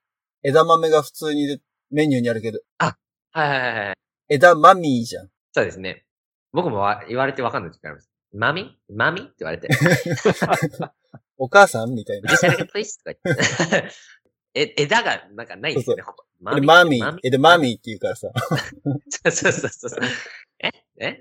[0.42, 3.96] 枝豆が普通にメニューにあるけど、はいはいはいはい。
[4.28, 5.30] 枝マミーじゃん。
[5.52, 6.04] そうですね。
[6.52, 8.10] 僕もわ言われてわかんない時あります。
[8.32, 8.76] マミ？
[8.88, 9.20] マミ？
[9.20, 9.68] って言われて。
[11.38, 12.32] お母さんみたいな。
[14.54, 16.54] え、枝がなんかないですよね、ほぼ。
[16.56, 18.32] でマミマー、枝マミーって言うからさ。
[19.20, 20.00] そうそうそうそう。
[20.58, 20.70] え？
[20.98, 21.20] え？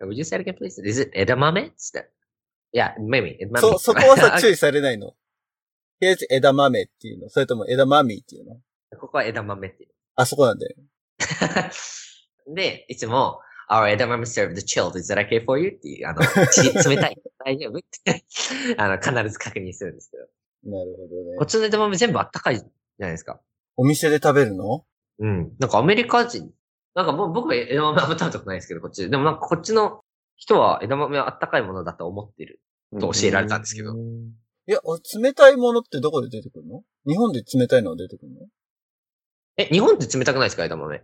[0.00, 0.80] ?Would you say it again, please?
[0.84, 2.10] Is it 枝豆つって。
[2.72, 3.36] いや、maybe.
[3.58, 4.52] そ、そこはさ、注意。
[4.52, 5.08] 意されないの？
[5.08, 5.16] と
[6.00, 7.28] りあえず枝豆っていうの？
[7.28, 8.56] それとも枝マミーっていうの？
[8.98, 9.90] ここは枝豆っていう。
[10.16, 10.74] あそこなんだよ。
[12.54, 14.96] で、いつも、Our 枝豆 served chilled.
[14.98, 15.70] Is that okay for you?
[15.70, 17.16] っていう、あの、ち 冷たい。
[17.44, 17.78] 大丈夫？
[17.78, 18.24] って、
[18.78, 20.24] あの、必ず確認するんですけど。
[20.78, 21.46] なるほどねこっ。
[21.46, 22.66] ちの枝豆全部あったかいじゃ
[22.98, 23.40] ないですか。
[23.76, 24.84] お店で食べるの？
[25.18, 25.52] うん。
[25.58, 26.50] なんかアメリカ人、
[26.98, 29.08] なんかもう僕は枝豆あんま食べたことないですけど、こっちで。
[29.08, 30.00] でもなんかこっちの
[30.34, 32.60] 人は枝豆はあったかいものだと思ってる。
[32.98, 33.98] と教えられたんですけどうん。
[34.66, 36.82] いいや、俺冷たいものってどこで出てくるの？
[37.06, 38.40] 日本で冷たいのは出てくるの？
[39.56, 41.02] え、日本って冷たくないですか枝豆？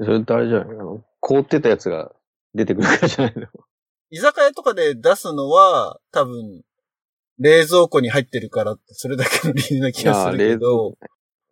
[0.00, 2.10] それってあれじゃないあの、凍ってたやつが
[2.54, 3.46] 出てくるからじゃないの？
[4.10, 6.62] 居酒屋とかで出すのは、多分、
[7.38, 10.96] 冷蔵庫に入ってるからって、それだけの理由な気がするけど、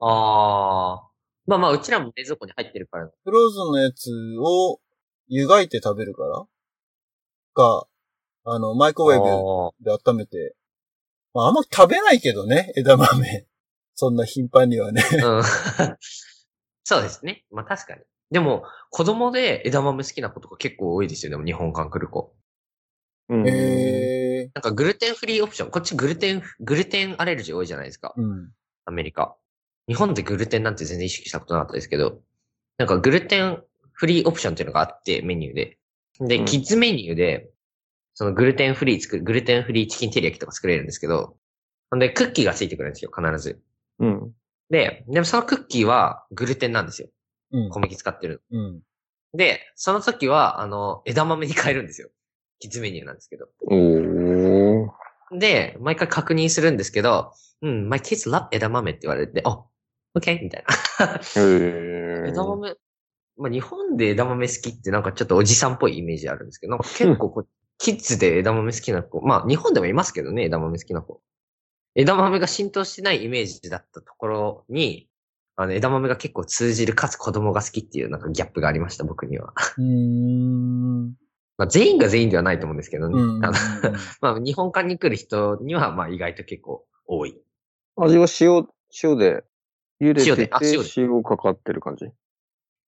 [0.00, 1.11] ああ。
[1.46, 3.10] まあまあ、うちらも冷蔵庫に入ってるから。
[3.24, 4.80] フローズンのやつを
[5.28, 6.44] 湯がいて食べるから？
[7.54, 7.86] か、
[8.44, 10.54] あの、マイクロウェーあブで温めて、
[11.34, 13.46] まあ、あんま食べないけどね、枝豆。
[13.94, 15.02] そんな頻繁にはね。
[15.02, 15.42] ーうん。
[16.84, 17.44] そうですね。
[17.50, 18.02] まあ確かに。
[18.30, 21.30] でも、子供で枝豆好きな子とか結構多いですよ。
[21.30, 22.34] でも日本館来る子。
[23.28, 23.48] うん。
[23.48, 25.70] えなんかグルテンフリーオプション。
[25.70, 28.14] こっちグルテン、グルテンアレルギー多いじゃないですか。
[28.16, 28.50] ー、うん。
[28.84, 29.36] アメリカ。
[29.92, 32.20] 日本でグルテンなんて全然意識したことなかったですけど、
[32.78, 33.62] なんかグルテン
[33.92, 35.78] フリーオプションっていうのがあって、メニューで。
[36.20, 37.50] で、うんキッズメニューで、
[38.14, 41.36] そのグルテンフリー作る、グルテンフリーチキンテリヤキとか作れるんですけど、
[41.90, 43.60] ほんで、クッキーがついてくるんですよ、必ず。
[43.98, 44.32] うん。
[44.70, 47.08] で、でもそのクッキーはグルテンなんですよ。
[47.52, 47.68] うん。
[47.68, 48.42] 小麦使ってる。
[48.50, 48.80] うん。
[49.34, 52.08] で、その時は、あの、枝豆に変えるんですよ。
[52.60, 53.48] キッズメニューなんですけど。
[53.66, 55.38] おー。
[55.38, 57.32] で、毎回確認するんですけど、
[57.62, 59.64] うん、my kids love 枝豆って言われて、あ、
[60.14, 60.42] OK?
[60.42, 60.64] みたい
[60.98, 61.20] な。
[62.26, 62.74] 枝豆、
[63.36, 67.48] まあ、日本で枝豆好きってなんかちょっとおじさんっぽいイメージあるんですけど、なんか結構こう、
[67.78, 71.20] キッズで枝豆好きな子、まあ日本でもいますけどね、枝豆好きな子。
[71.94, 75.08] 枝豆が浸透してないイメージだったところに、
[75.56, 79.52] あの枝豆が結構通じるかつ子供が好きっていうなんかギャップがありました、僕には。
[79.78, 81.08] うーん。
[81.58, 83.20] まあ全員が全員ではないと思うんですけどね。
[83.20, 83.44] うん。
[83.44, 83.54] あの
[84.20, 87.36] まあ日本館に来る人にはまあ意外と結構多い。
[87.96, 88.66] 味は塩、
[89.02, 89.44] 塩で、
[90.02, 90.22] 茹で？
[90.26, 92.06] 塩ててであ塩で塩かかってる感じ？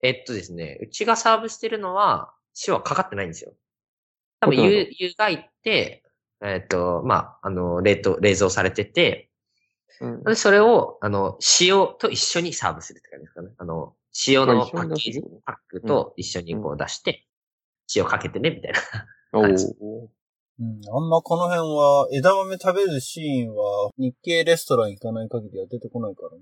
[0.03, 2.35] えっとですね、うちがサーブしてるのは、
[2.67, 3.53] 塩はかかってないんですよ。
[4.41, 6.03] 多分、湯、湯がいて、
[6.43, 9.31] えっと、まあ、あの、冷凍、冷蔵されてて、
[10.01, 10.25] うん。
[10.25, 13.49] でそれを、あの、塩と一緒にサーブするって感じですかね。
[13.57, 13.95] あの、
[14.27, 17.27] 塩あのパッケージ、パックと一緒にこう出して、
[17.97, 18.81] 塩かけてね、みたいな。
[19.33, 19.57] おはいー。
[19.57, 26.39] うん、あんまこの辺は、枝豆食べるシーンは、日系レストラン行かない限りは出てこないからな。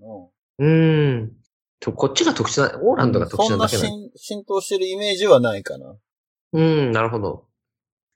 [0.59, 1.33] うーん。
[1.81, 5.97] と、こっちが特殊な、オーランドが特殊そんななだけなん浸浸透してるイメージはないかな。
[6.53, 7.47] うん、なるほど。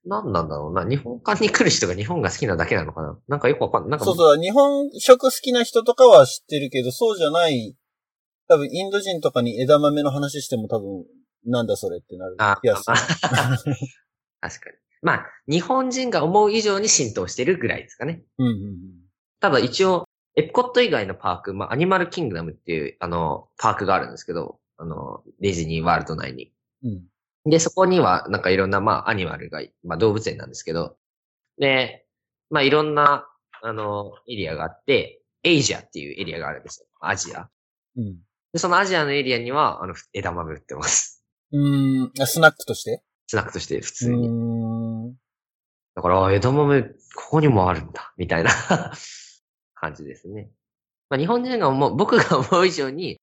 [0.04, 0.88] なんなんだろうな。
[0.88, 3.18] 日本館に来る人が日本が好きなだけなのかな。
[3.26, 3.90] なんかよくわかんない。
[3.90, 7.76] なんかそうそう、日本食好きな人とかは知ってるけど、そうじゃない、
[8.48, 11.04] 多分インド人とかに枝豆の話しても多分、
[11.44, 14.76] なんだそれってなるあ気がす 確かに。
[15.02, 18.22] まあ、日本人が思う以上に浸透してるぐらいですかね。
[18.38, 18.76] うんうん
[19.38, 20.05] ただ一応、
[20.36, 26.52] エプコット以外のパーク、まあ、アニマルキングダムっていう、あの、パークがあるんですけど、あの、ディズニーワールド内に。
[26.84, 26.90] うん。
[26.90, 27.50] うん。
[27.50, 30.98] で、そこには、なんかいろんな、まあ、アニマルが、まあ、動物園なんですけど、
[31.58, 32.04] で、
[32.50, 33.26] まあ、いろんな、
[33.62, 36.86] あの、エリアがあって、エイジアっていうエリアがあるんですよ。
[37.00, 37.48] アジア。
[37.96, 38.18] うん。
[38.52, 41.24] で、そのアジアのエリアには、あの、枝豆売ってます。
[41.52, 43.02] うーん、あスナックとして？
[43.26, 45.14] スナックとして普う通に。
[45.94, 46.90] だから、あ枝豆、こ
[47.30, 48.50] こにもあるんだ、みたいな
[49.76, 50.50] 感じですね。
[51.08, 53.20] まあ、日本人が思う、僕が思う以上に、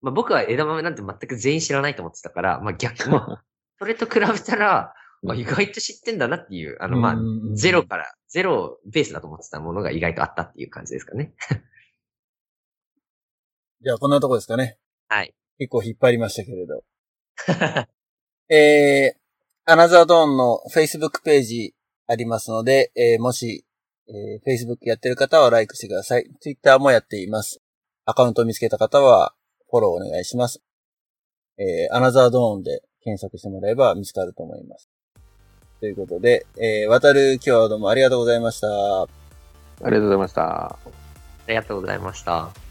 [0.00, 3.44] まあ、僕は枝豆なんて全く全員知らないと思ってたから、まあ、逆、まあ、
[3.78, 7.16] それと比べたら、まあ、意外と知ってんだなっていう、あの、まあ
[7.54, 11.34] ゼロから、ゼロベースだと思ってたものが意外とあったっていう感じですかね。
[13.82, 14.78] じゃあ、こんなとこですかね。
[15.08, 15.34] はい。
[15.58, 16.84] 結構引っ張りましたけれど。
[18.48, 19.20] えー、
[19.70, 21.74] アナザードーンの Facebook ページ
[22.06, 23.66] ありますので、えーもし、
[24.10, 26.28] えー Facebook やってる方は LIKE してください。
[26.40, 27.60] Twitter もやっています。
[28.04, 29.34] アカウントを見つけた方は
[29.70, 30.60] フォローお願いします。
[31.58, 34.88] えー、アナザードーンで検索してもらえば見つかると思います。
[35.80, 39.02] ということで、えー、渡る今日はどうもありがとうございました。
[39.02, 39.06] あ
[39.84, 40.66] りがとうございました。
[40.66, 40.78] あ
[41.48, 42.69] りがとうございました。